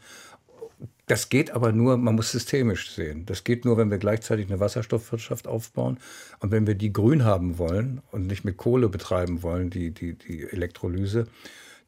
Das 1.06 1.30
geht 1.30 1.52
aber 1.52 1.72
nur, 1.72 1.98
man 1.98 2.16
muss 2.16 2.32
systemisch 2.32 2.92
sehen. 2.92 3.26
Das 3.28 3.44
geht 3.44 3.66
nur, 3.66 3.78
wenn 3.78 3.92
wir 3.92 4.00
gleichzeitig 4.00 4.48
eine 4.48 4.60
Wasserstoffwirtschaft 4.60 5.48
aufbauen 5.48 5.98
und 6.40 6.52
wenn 6.52 6.66
wir 6.66 6.76
die 6.76 6.92
grün 6.92 7.26
haben 7.26 7.60
wollen 7.60 8.02
und 8.12 8.26
nicht 8.26 8.46
mit 8.46 8.58
Kohle 8.58 8.90
betreiben 8.90 9.44
wollen, 9.44 9.70
die, 9.70 9.92
die, 9.92 10.14
die 10.14 10.44
Elektrolyse, 10.44 11.28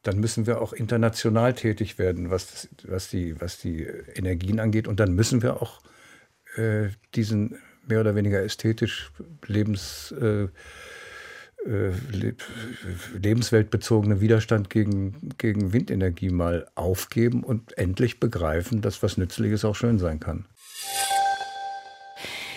dann 0.02 0.18
müssen 0.18 0.46
wir 0.46 0.60
auch 0.60 0.72
international 0.72 1.54
tätig 1.54 1.98
werden, 1.98 2.30
was, 2.30 2.68
was, 2.84 3.08
die, 3.08 3.40
was 3.40 3.58
die 3.58 3.86
Energien 4.14 4.58
angeht. 4.58 4.88
Und 4.88 4.98
dann 5.00 5.14
müssen 5.14 5.42
wir 5.42 5.62
auch 5.62 5.80
äh, 6.56 6.88
diesen 7.14 7.58
mehr 7.86 8.00
oder 8.00 8.14
weniger 8.14 8.42
ästhetisch 8.42 9.12
lebens, 9.46 10.12
äh, 10.20 10.48
äh, 11.64 11.92
lebensweltbezogenen 13.16 14.20
Widerstand 14.20 14.70
gegen, 14.70 15.34
gegen 15.38 15.72
Windenergie 15.72 16.30
mal 16.30 16.66
aufgeben 16.74 17.44
und 17.44 17.76
endlich 17.78 18.18
begreifen, 18.18 18.82
dass 18.82 19.02
was 19.02 19.16
Nützliches 19.16 19.64
auch 19.64 19.76
schön 19.76 19.98
sein 19.98 20.18
kann. 20.20 20.46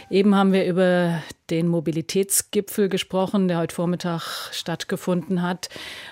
Eben 0.09 0.35
haben 0.35 0.53
wir 0.53 0.65
über 0.65 1.23
den 1.49 1.67
Mobilitätsgipfel 1.67 2.89
gesprochen, 2.89 3.47
der 3.47 3.59
heute 3.59 3.75
Vormittag 3.75 4.49
stattgefunden 4.51 5.41
hat. 5.41 5.69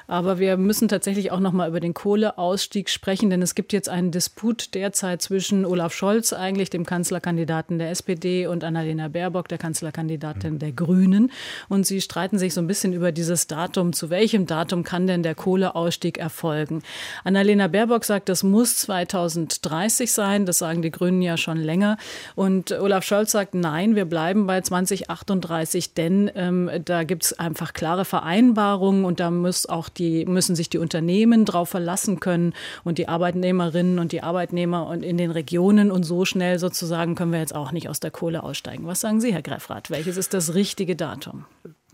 Aber 0.08 0.38
wir 0.38 0.58
müssen 0.58 0.88
tatsächlich 0.88 1.32
auch 1.32 1.40
noch 1.40 1.54
mal 1.54 1.68
über 1.68 1.80
den 1.80 1.94
Kohleausstieg 1.94 2.90
sprechen, 2.90 3.30
denn 3.30 3.42
es 3.42 3.56
gibt 3.56 3.74
jetzt 3.74 3.90
einen 3.90 4.12
Disput 4.12 4.76
derzeit 4.76 5.22
zwischen 5.22 5.66
Olaf 5.66 5.94
Scholz, 5.94 6.34
eigentlich 6.34 6.70
dem 6.70 6.86
Kanzlerkandidaten 6.86 7.80
der 7.80 7.90
SPD, 7.90 8.46
und 8.48 8.64
Annalena 8.64 9.08
Baerbock, 9.08 9.48
der 9.48 9.58
Kanzlerkandidatin 9.58 10.60
der 10.60 10.72
Grünen. 10.72 11.32
Und 11.68 11.86
sie 11.88 12.02
streiten 12.02 12.38
sich 12.38 12.54
so 12.54 12.62
ein 12.62 12.68
bisschen 12.68 12.94
über 12.94 13.12
dieses 13.12 13.48
Datum. 13.48 13.94
Zu 13.94 14.10
welchem 14.10 14.46
Datum 14.46 14.84
kann 14.84 15.08
denn 15.08 15.24
der 15.24 15.36
Kohleausstieg 15.36 16.18
erfolgen? 16.20 16.84
Annalena 17.24 17.68
Baerbock 17.68 18.06
sagt, 18.06 18.30
das 18.30 18.44
muss 18.44 18.78
2030 18.78 20.12
sein. 20.12 20.46
Das 20.46 20.60
sagen 20.60 20.82
die 20.82 20.92
Grünen 20.92 21.22
ja 21.22 21.38
schon 21.38 21.58
länger. 21.58 21.98
Und 22.36 22.72
Olaf 22.72 23.04
Scholz 23.04 23.32
sagt, 23.32 23.56
nein, 23.56 23.96
wir 23.96 24.06
bleiben 24.06 24.46
bei 24.46 24.62
2028. 24.62 25.23
38, 25.24 25.94
denn 25.94 26.30
ähm, 26.36 26.70
da 26.86 27.04
gibt 27.04 27.24
es 27.24 27.40
einfach 27.40 27.74
klare 27.74 28.06
Vereinbarungen 28.06 29.06
und 29.06 29.20
da 29.20 29.32
muss 29.32 29.66
auch 29.66 29.90
die, 29.90 30.26
müssen 30.26 30.56
sich 30.56 30.70
die 30.70 30.78
Unternehmen 30.78 31.46
darauf 31.46 31.70
verlassen 31.70 32.20
können 32.20 32.54
und 32.84 32.98
die 32.98 33.08
Arbeitnehmerinnen 33.08 34.00
und 34.00 34.12
die 34.12 34.24
Arbeitnehmer 34.24 34.88
und 34.88 35.04
in 35.04 35.18
den 35.18 35.32
Regionen 35.32 35.92
und 35.92 36.04
so 36.04 36.26
schnell 36.26 36.60
sozusagen 36.60 37.16
können 37.16 37.32
wir 37.32 37.40
jetzt 37.40 37.56
auch 37.56 37.72
nicht 37.72 37.90
aus 37.90 38.00
der 38.00 38.12
Kohle 38.12 38.44
aussteigen. 38.44 38.86
Was 38.86 39.02
sagen 39.02 39.22
Sie, 39.22 39.34
Herr 39.34 39.42
Greffrath? 39.42 39.90
Welches 39.90 40.18
ist 40.18 40.34
das 40.34 40.54
richtige 40.54 40.96
Datum? 40.96 41.46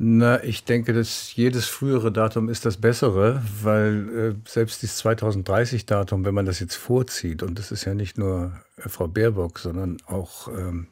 Na, 0.01 0.41
ich 0.45 0.63
denke, 0.63 0.93
dass 0.93 1.35
jedes 1.35 1.65
frühere 1.65 2.09
Datum 2.09 2.47
ist 2.47 2.65
das 2.65 2.77
bessere, 2.77 3.43
weil 3.61 4.37
äh, 4.47 4.49
selbst 4.49 4.81
dieses 4.81 5.03
2030-Datum, 5.03 6.23
wenn 6.23 6.33
man 6.33 6.45
das 6.45 6.61
jetzt 6.61 6.75
vorzieht, 6.75 7.43
und 7.43 7.59
das 7.59 7.73
ist 7.73 7.83
ja 7.83 7.93
nicht 7.93 8.17
nur 8.17 8.53
äh, 8.77 8.87
Frau 8.87 9.09
Baerbock, 9.09 9.59
sondern 9.59 9.97
auch 10.05 10.47
ähm, 10.47 10.87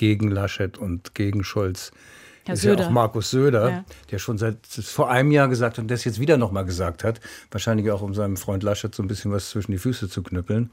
gegen 0.00 0.30
Laschet 0.30 0.78
und 0.78 1.14
gegen 1.14 1.44
Scholz. 1.44 1.92
Herr 2.46 2.54
ist 2.54 2.62
Söder. 2.62 2.84
ja 2.84 2.86
auch 2.88 2.90
Markus 2.90 3.30
Söder, 3.30 3.68
ja. 3.68 3.84
der 4.10 4.18
schon 4.18 4.38
seit 4.38 4.66
vor 4.66 5.10
einem 5.10 5.30
Jahr 5.30 5.46
gesagt 5.46 5.76
hat 5.76 5.82
und 5.82 5.90
das 5.90 6.06
jetzt 6.06 6.18
wieder 6.18 6.38
nochmal 6.38 6.64
gesagt 6.64 7.04
hat, 7.04 7.20
wahrscheinlich 7.50 7.90
auch 7.90 8.00
um 8.00 8.14
seinem 8.14 8.38
Freund 8.38 8.62
Laschet 8.62 8.94
so 8.94 9.02
ein 9.02 9.08
bisschen 9.08 9.30
was 9.30 9.50
zwischen 9.50 9.72
die 9.72 9.78
Füße 9.78 10.08
zu 10.08 10.22
knüppeln. 10.22 10.70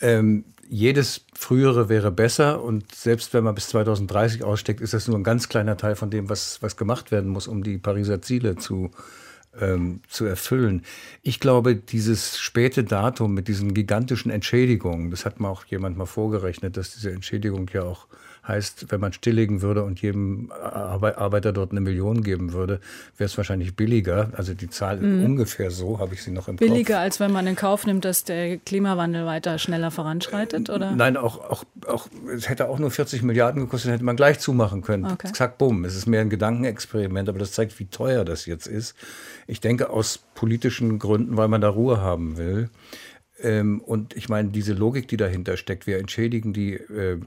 Ähm, 0.00 0.46
jedes 0.70 1.26
frühere 1.34 1.90
wäre 1.90 2.10
besser 2.10 2.62
und 2.62 2.94
selbst 2.94 3.34
wenn 3.34 3.44
man 3.44 3.54
bis 3.54 3.68
2030 3.68 4.42
aussteckt, 4.42 4.80
ist 4.80 4.94
das 4.94 5.06
nur 5.06 5.18
ein 5.18 5.22
ganz 5.22 5.50
kleiner 5.50 5.76
Teil 5.76 5.94
von 5.94 6.08
dem, 6.08 6.30
was, 6.30 6.62
was 6.62 6.78
gemacht 6.78 7.10
werden 7.10 7.30
muss, 7.30 7.48
um 7.48 7.62
die 7.62 7.76
Pariser 7.76 8.22
Ziele 8.22 8.56
zu, 8.56 8.90
ähm, 9.60 10.00
zu 10.08 10.24
erfüllen. 10.24 10.82
Ich 11.20 11.40
glaube, 11.40 11.76
dieses 11.76 12.38
späte 12.38 12.84
Datum 12.84 13.34
mit 13.34 13.48
diesen 13.48 13.74
gigantischen 13.74 14.30
Entschädigungen, 14.30 15.10
das 15.10 15.26
hat 15.26 15.40
mir 15.40 15.48
auch 15.50 15.66
jemand 15.66 15.98
mal 15.98 16.06
vorgerechnet, 16.06 16.78
dass 16.78 16.94
diese 16.94 17.12
Entschädigung 17.12 17.68
ja 17.74 17.82
auch 17.82 18.06
Heißt, 18.46 18.86
wenn 18.90 19.00
man 19.00 19.12
stilllegen 19.12 19.60
würde 19.60 19.82
und 19.82 20.00
jedem 20.00 20.52
Arbeiter 20.52 21.52
dort 21.52 21.72
eine 21.72 21.80
Million 21.80 22.22
geben 22.22 22.52
würde, 22.52 22.80
wäre 23.16 23.26
es 23.26 23.36
wahrscheinlich 23.36 23.74
billiger. 23.74 24.30
Also 24.36 24.54
die 24.54 24.70
Zahl 24.70 24.98
mhm. 24.98 25.24
ungefähr 25.24 25.70
so, 25.70 25.98
habe 25.98 26.14
ich 26.14 26.22
sie 26.22 26.30
noch 26.30 26.46
im 26.46 26.56
billiger, 26.56 26.68
Kopf. 26.68 26.76
Billiger, 26.76 26.98
als 27.00 27.18
wenn 27.18 27.32
man 27.32 27.46
in 27.46 27.56
Kauf 27.56 27.86
nimmt, 27.86 28.04
dass 28.04 28.22
der 28.24 28.58
Klimawandel 28.58 29.26
weiter 29.26 29.58
schneller 29.58 29.90
voranschreitet, 29.90 30.70
oder? 30.70 30.92
Nein, 30.92 31.16
auch, 31.16 31.38
auch, 31.38 31.64
auch 31.86 32.08
es 32.34 32.48
hätte 32.48 32.68
auch 32.68 32.78
nur 32.78 32.90
40 32.90 33.22
Milliarden 33.22 33.62
gekostet, 33.62 33.90
hätte 33.90 34.04
man 34.04 34.16
gleich 34.16 34.38
zumachen 34.38 34.82
können. 34.82 35.06
Okay. 35.06 35.32
Zack, 35.32 35.58
bumm. 35.58 35.84
Es 35.84 35.96
ist 35.96 36.06
mehr 36.06 36.20
ein 36.20 36.30
Gedankenexperiment, 36.30 37.28
aber 37.28 37.40
das 37.40 37.52
zeigt, 37.52 37.78
wie 37.80 37.86
teuer 37.86 38.24
das 38.24 38.46
jetzt 38.46 38.66
ist. 38.66 38.94
Ich 39.46 39.60
denke 39.60 39.90
aus 39.90 40.20
politischen 40.34 40.98
Gründen, 40.98 41.36
weil 41.36 41.48
man 41.48 41.60
da 41.60 41.68
Ruhe 41.68 42.00
haben 42.00 42.36
will. 42.36 42.70
Ähm, 43.42 43.80
und 43.80 44.16
ich 44.16 44.28
meine, 44.28 44.50
diese 44.50 44.72
Logik, 44.72 45.08
die 45.08 45.16
dahinter 45.16 45.56
steckt, 45.56 45.86
wir 45.86 45.98
entschädigen 45.98 46.52
die 46.52 46.74
äh, 46.74 47.18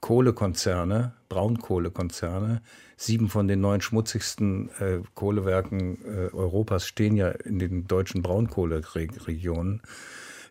Kohlekonzerne, 0.00 1.12
Braunkohlekonzerne, 1.28 2.62
sieben 2.96 3.28
von 3.28 3.48
den 3.48 3.60
neun 3.60 3.80
schmutzigsten 3.80 4.70
äh, 4.78 5.00
Kohlewerken 5.14 5.98
äh, 6.04 6.34
Europas 6.34 6.86
stehen 6.86 7.16
ja 7.16 7.28
in 7.28 7.58
den 7.58 7.86
deutschen 7.86 8.22
Braunkohleregionen. 8.22 9.82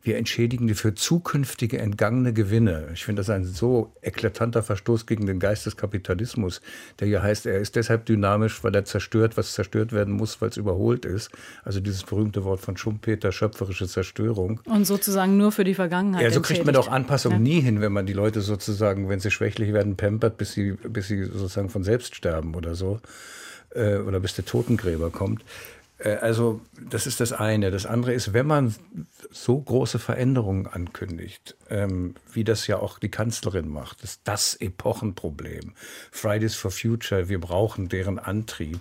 Wir 0.06 0.18
entschädigen 0.18 0.68
die 0.68 0.76
für 0.76 0.94
zukünftige 0.94 1.80
entgangene 1.80 2.32
Gewinne. 2.32 2.90
Ich 2.94 3.06
finde 3.06 3.22
das 3.22 3.32
ein 3.32 3.44
so 3.44 3.92
eklatanter 4.04 4.62
Verstoß 4.62 5.08
gegen 5.08 5.26
den 5.26 5.40
Geist 5.40 5.66
des 5.66 5.78
Kapitalismus, 5.78 6.62
der 7.00 7.08
hier 7.08 7.24
heißt, 7.24 7.48
er 7.48 7.58
ist 7.58 7.76
deshalb 7.76 8.06
dynamisch, 8.06 8.64
weil 8.64 8.76
er 8.76 8.86
zerstört, 8.86 9.36
was 9.36 9.54
zerstört 9.54 9.94
werden 9.94 10.14
muss, 10.14 10.40
weil 10.42 10.50
es 10.50 10.58
überholt 10.58 11.06
ist. 11.06 11.32
Also 11.64 11.80
dieses 11.80 12.04
berühmte 12.04 12.44
Wort 12.44 12.60
von 12.60 12.78
Schumpeter, 12.78 13.32
schöpferische 13.32 13.88
Zerstörung. 13.88 14.62
Und 14.66 14.86
sozusagen 14.86 15.38
nur 15.38 15.52
für 15.52 15.64
die 15.64 15.74
Vergangenheit. 15.74 16.22
Ja, 16.22 16.30
so 16.30 16.40
kriegt 16.40 16.66
man 16.66 16.76
doch 16.76 16.88
Anpassung 16.88 17.32
ja. 17.32 17.40
nie 17.40 17.60
hin, 17.60 17.82
wenn 17.82 17.92
man 17.92 18.06
die 18.06 18.14
Leute 18.14 18.42
sozusagen, 18.42 19.10
wenn 19.10 19.20
sie 19.20 19.32
schwächlich 19.32 19.74
werden, 19.74 19.96
pampert, 19.96 20.38
bis 20.38 20.54
sie, 20.54 20.74
bis 20.74 21.08
sie 21.08 21.24
sozusagen 21.24 21.70
von 21.70 21.84
selbst 21.84 22.14
sterben 22.14 22.54
oder 22.54 22.76
so. 22.76 23.00
Äh, 23.76 23.98
oder 23.98 24.20
bis 24.20 24.36
der 24.36 24.46
Totengräber 24.46 25.10
kommt. 25.10 25.44
Äh, 25.98 26.16
also 26.16 26.62
das 26.90 27.08
ist 27.08 27.20
das 27.20 27.32
eine. 27.32 27.72
Das 27.72 27.86
andere 27.86 28.14
ist, 28.14 28.34
wenn 28.34 28.48
man 28.48 28.76
so 29.32 29.60
große 29.60 30.00
Veränderungen 30.00 30.68
ankündigt, 30.68 31.56
ähm, 31.70 32.16
wie 32.32 32.44
das 32.44 32.68
ja 32.68 32.78
auch 32.78 33.00
die 33.00 33.10
Kanzlerin 33.10 33.68
macht, 33.68 34.04
ist 34.04 34.22
das 34.24 34.56
Epochenproblem. 34.56 35.74
Fridays 36.12 36.56
for 36.56 36.72
Future, 36.72 37.30
wir 37.30 37.40
brauchen 37.40 37.90
deren 37.90 38.20
Antrieb. 38.20 38.80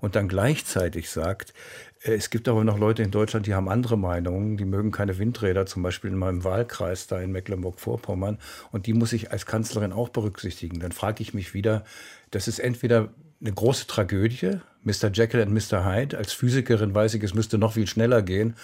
Und 0.00 0.16
dann 0.16 0.28
gleichzeitig 0.28 1.10
sagt, 1.10 1.54
äh, 2.02 2.14
es 2.14 2.30
gibt 2.30 2.48
aber 2.48 2.64
noch 2.64 2.78
Leute 2.78 3.02
in 3.02 3.10
Deutschland, 3.10 3.46
die 3.46 3.54
haben 3.54 3.68
andere 3.68 3.96
Meinungen, 3.96 4.56
die 4.56 4.64
mögen 4.64 4.92
keine 4.92 5.18
Windräder, 5.18 5.66
zum 5.66 5.82
Beispiel 5.82 6.10
in 6.10 6.18
meinem 6.18 6.44
Wahlkreis 6.44 7.06
da 7.06 7.20
in 7.20 7.32
Mecklenburg-Vorpommern. 7.32 8.38
Und 8.72 8.86
die 8.86 8.92
muss 8.92 9.12
ich 9.12 9.32
als 9.32 9.46
Kanzlerin 9.46 9.92
auch 9.92 10.08
berücksichtigen. 10.08 10.80
Dann 10.80 10.92
frage 10.92 11.22
ich 11.22 11.34
mich 11.34 11.54
wieder, 11.54 11.84
das 12.30 12.48
ist 12.48 12.58
entweder 12.58 13.10
eine 13.40 13.52
große 13.52 13.86
Tragödie, 13.86 14.60
Mr. 14.86 15.10
Jekyll 15.12 15.42
und 15.42 15.52
Mr. 15.52 15.84
Hyde. 15.84 16.16
Als 16.16 16.32
Physikerin 16.32 16.94
weiß 16.94 17.14
ich, 17.14 17.22
es 17.22 17.34
müsste 17.34 17.58
noch 17.58 17.72
viel 17.72 17.86
schneller 17.86 18.22
gehen. 18.22 18.54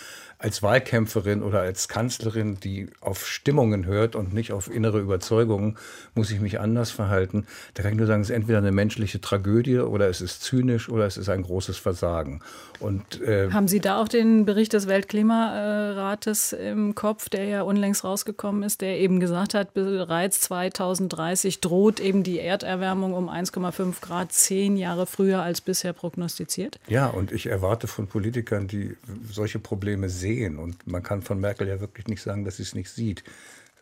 Als 0.43 0.61
Wahlkämpferin 0.61 1.41
oder 1.41 1.61
als 1.61 1.87
Kanzlerin, 1.87 2.59
die 2.59 2.89
auf 3.01 3.29
Stimmungen 3.29 3.87
hört 3.87 4.17
und 4.17 4.35
nicht 4.35 4.53
auf 4.53 4.69
innere 4.69 4.99
Überzeugungen, 4.99 5.77
muss 6.17 6.33
ich 6.33 6.41
mich 6.41 6.59
anders 6.59 6.91
verhalten. 6.91 7.47
Da 7.75 7.85
kann 7.85 7.93
ich 7.93 7.99
nur 7.99 8.09
sagen, 8.09 8.23
es 8.23 8.31
ist 8.31 8.35
entweder 8.35 8.59
eine 8.59 8.73
menschliche 8.73 9.21
Tragödie 9.21 9.79
oder 9.79 10.09
es 10.09 10.21
ist 10.21 10.43
zynisch 10.43 10.89
oder 10.89 11.07
es 11.07 11.17
ist 11.17 11.29
ein 11.29 11.43
großes 11.43 11.79
Versagen. 11.79 12.41
Und, 12.81 13.21
äh, 13.23 13.53
Haben 13.53 13.69
Sie 13.69 13.79
da 13.79 14.03
auch 14.03 14.09
den 14.09 14.45
Bericht 14.45 14.73
des 14.73 14.89
Weltklimarates 14.89 16.53
im 16.55 16.97
Kopf, 16.97 17.29
der 17.29 17.45
ja 17.45 17.63
unlängst 17.63 18.03
rausgekommen 18.03 18.65
ist, 18.65 18.81
der 18.81 18.99
eben 18.99 19.21
gesagt 19.21 19.55
hat, 19.55 19.75
bereits 19.75 20.41
2030 20.41 21.61
droht 21.61 22.01
eben 22.01 22.25
die 22.25 22.41
Erderwärmung 22.41 23.15
um 23.15 23.29
1,5 23.29 24.01
Grad 24.01 24.33
zehn 24.33 24.77
Jahre 24.77 25.07
früher 25.07 25.41
als 25.41 25.61
bisher 25.61 25.93
prognostiziert? 25.93 26.81
Ja, 26.89 27.07
und 27.07 27.31
ich 27.31 27.47
erwarte 27.47 27.87
von 27.87 28.09
Politikern, 28.09 28.67
die 28.67 28.97
solche 29.31 29.61
Probleme 29.61 30.09
sehen, 30.09 30.32
und 30.41 30.87
man 30.87 31.03
kann 31.03 31.23
von 31.23 31.41
Merkel 31.41 31.69
ja 31.69 31.81
wirklich 31.81 32.07
nicht 32.07 32.23
sagen, 32.23 32.45
dass 32.45 32.57
sie 32.57 32.63
es 32.63 32.75
nicht 32.75 32.91
sieht. 32.91 33.25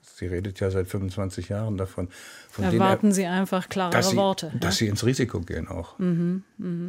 Sie 0.03 0.27
redet 0.27 0.61
ja 0.61 0.71
seit 0.71 0.87
25 0.87 1.49
Jahren 1.49 1.77
davon. 1.77 2.09
Von 2.51 2.65
Erwarten 2.65 3.13
Sie 3.13 3.25
einfach 3.27 3.69
klarere 3.69 3.97
dass 3.97 4.11
sie, 4.11 4.17
Worte. 4.17 4.53
Dass 4.55 4.79
ja? 4.79 4.87
sie 4.87 4.89
ins 4.89 5.05
Risiko 5.05 5.41
gehen 5.41 5.69
auch. 5.69 5.99
Mhm, 5.99 6.45
mh. 6.59 6.89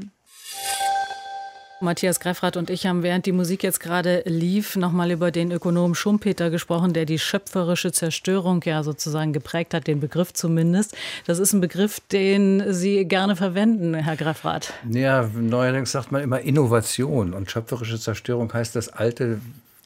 Matthias 1.82 2.20
Greffrath 2.20 2.58
und 2.58 2.70
ich 2.70 2.86
haben, 2.86 3.04
während 3.04 3.26
die 3.26 3.32
Musik 3.32 3.64
jetzt 3.64 3.80
gerade 3.80 4.24
lief, 4.26 4.76
nochmal 4.76 5.12
über 5.12 5.32
den 5.32 5.52
Ökonom 5.52 5.96
Schumpeter 5.96 6.50
gesprochen, 6.50 6.94
der 6.94 7.06
die 7.06 7.20
schöpferische 7.20 7.92
Zerstörung 7.92 8.62
ja 8.66 8.84
sozusagen 8.84 9.34
geprägt 9.34 9.74
hat, 9.74 9.88
den 9.88 10.00
Begriff 10.00 10.34
zumindest. 10.34 10.96
Das 11.26 11.40
ist 11.40 11.54
ein 11.54 11.62
Begriff, 11.62 12.00
den 12.12 12.74
Sie 12.74 13.06
gerne 13.06 13.36
verwenden, 13.36 13.94
Herr 13.94 14.16
Greffrath. 14.16 14.74
Ja, 14.90 15.30
neuerdings 15.34 15.92
sagt 15.92 16.12
man 16.12 16.22
immer 16.22 16.40
Innovation 16.42 17.34
und 17.34 17.50
schöpferische 17.50 18.00
Zerstörung 18.00 18.54
heißt, 18.54 18.76
das 18.76 18.90
Alte 18.90 19.40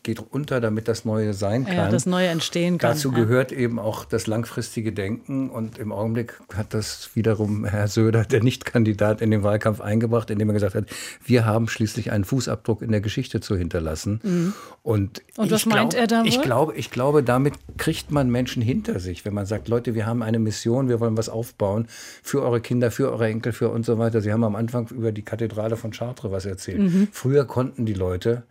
geht 0.05 0.19
unter, 0.19 0.61
damit 0.61 0.87
das 0.87 1.03
Neue 1.03 1.33
sein 1.33 1.65
kann. 1.65 1.75
Ja, 1.75 1.89
das 1.89 2.05
Neue 2.05 2.27
entstehen 2.27 2.77
kann. 2.77 2.91
Dazu 2.91 3.11
gehört 3.11 3.51
eben 3.51 3.79
auch 3.79 4.05
das 4.05 4.27
langfristige 4.27 4.93
Denken. 4.93 5.49
Und 5.49 5.77
im 5.77 5.91
Augenblick 5.91 6.39
hat 6.55 6.73
das 6.73 7.09
wiederum 7.15 7.65
Herr 7.65 7.89
Söder, 7.89 8.23
der 8.23 8.41
Nichtkandidat, 8.41 9.21
in 9.21 9.31
den 9.31 9.43
Wahlkampf 9.43 9.81
eingebracht, 9.81 10.29
indem 10.29 10.49
er 10.49 10.53
gesagt 10.53 10.75
hat, 10.75 10.85
wir 11.25 11.45
haben 11.45 11.67
schließlich 11.67 12.11
einen 12.11 12.23
Fußabdruck 12.23 12.81
in 12.81 12.91
der 12.91 13.01
Geschichte 13.01 13.41
zu 13.41 13.57
hinterlassen. 13.57 14.21
Mhm. 14.23 14.53
Und, 14.83 15.23
Und 15.35 15.51
was 15.51 15.65
meint 15.65 15.91
glaub, 15.91 16.01
er 16.01 16.07
da 16.07 16.19
wohl? 16.21 16.27
Ich 16.27 16.41
glaube, 16.41 16.75
ich 16.75 16.91
glaube, 16.91 17.23
damit 17.23 17.55
kriegt 17.77 18.11
man 18.11 18.29
Menschen 18.29 18.61
hinter 18.61 18.99
sich, 18.99 19.25
wenn 19.25 19.33
man 19.33 19.47
sagt, 19.47 19.67
Leute, 19.67 19.95
wir 19.95 20.05
haben 20.05 20.21
eine 20.21 20.37
Mission, 20.37 20.87
wir 20.87 20.99
wollen 20.99 21.17
was 21.17 21.29
aufbauen 21.29 21.87
für 22.21 22.43
eure 22.43 22.61
Kinder, 22.61 22.91
für 22.91 23.11
eure 23.11 23.25
Enkel, 23.27 23.51
für 23.51 23.69
und 23.69 23.85
so 23.85 23.97
weiter. 23.97 24.21
Sie 24.21 24.31
haben 24.31 24.43
am 24.43 24.55
Anfang 24.55 24.87
über 24.89 25.11
die 25.11 25.23
Kathedrale 25.23 25.75
von 25.77 25.91
Chartres 25.91 26.31
was 26.31 26.45
erzählt. 26.45 26.79
Mhm. 26.79 27.07
Früher 27.11 27.45
konnten 27.45 27.87
die 27.87 27.93
Leute 27.93 28.43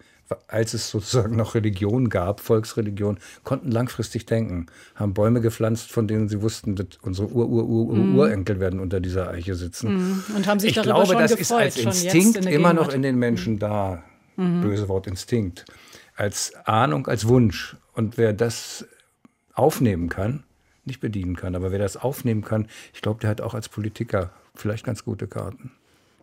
als 0.48 0.74
es 0.74 0.90
sozusagen 0.90 1.37
noch 1.37 1.54
Religion 1.54 2.08
gab, 2.08 2.40
Volksreligion, 2.40 3.18
konnten 3.42 3.70
langfristig 3.70 4.26
denken, 4.26 4.66
haben 4.94 5.14
Bäume 5.14 5.40
gepflanzt, 5.40 5.92
von 5.92 6.08
denen 6.08 6.28
sie 6.28 6.42
wussten, 6.42 6.76
dass 6.76 6.87
unsere 7.02 7.28
Ur 7.28 7.46
-Ur 7.46 7.64
-Ur 7.64 7.94
mm. 7.94 8.18
Urenkel 8.18 8.60
werden 8.60 8.80
unter 8.80 9.00
dieser 9.00 9.28
Eiche 9.30 9.54
sitzen. 9.54 9.94
Mm. 9.94 10.24
Und 10.37 10.46
haben 10.46 10.60
sich 10.60 10.70
ich 10.70 10.76
darüber 10.76 10.94
glaube, 10.94 11.06
schon 11.12 11.18
das 11.18 11.37
gefreut, 11.37 11.66
ist 11.76 11.87
als 11.87 12.04
Instinkt 12.04 12.46
immer 12.46 12.72
noch 12.72 12.92
in 12.92 13.02
den 13.02 13.16
Menschen 13.16 13.58
da. 13.58 14.02
Mhm. 14.37 14.62
Böse 14.62 14.88
Wort 14.88 15.06
Instinkt. 15.06 15.64
Als 16.16 16.54
Ahnung, 16.64 17.06
als 17.06 17.28
Wunsch. 17.28 17.76
Und 17.92 18.18
wer 18.18 18.32
das 18.32 18.87
aufnehmen 19.52 20.08
kann, 20.08 20.44
nicht 20.84 21.00
bedienen 21.00 21.37
kann, 21.37 21.54
aber 21.54 21.70
wer 21.70 21.78
das 21.78 21.96
aufnehmen 21.96 22.42
kann, 22.42 22.66
ich 22.92 23.02
glaube, 23.02 23.20
der 23.20 23.30
hat 23.30 23.40
auch 23.40 23.54
als 23.54 23.68
Politiker 23.68 24.32
vielleicht 24.54 24.84
ganz 24.84 25.04
gute 25.04 25.26
Karten. 25.26 25.72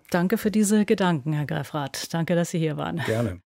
Danke 0.10 0.38
für 0.38 0.52
diese 0.52 0.86
Gedanken, 0.86 1.34
Herr 1.34 1.46
Greifrath. 1.46 2.14
Danke, 2.14 2.36
dass 2.36 2.52
Sie 2.52 2.60
hier 2.60 2.76
waren. 2.78 2.98
Gerne. 3.06 3.40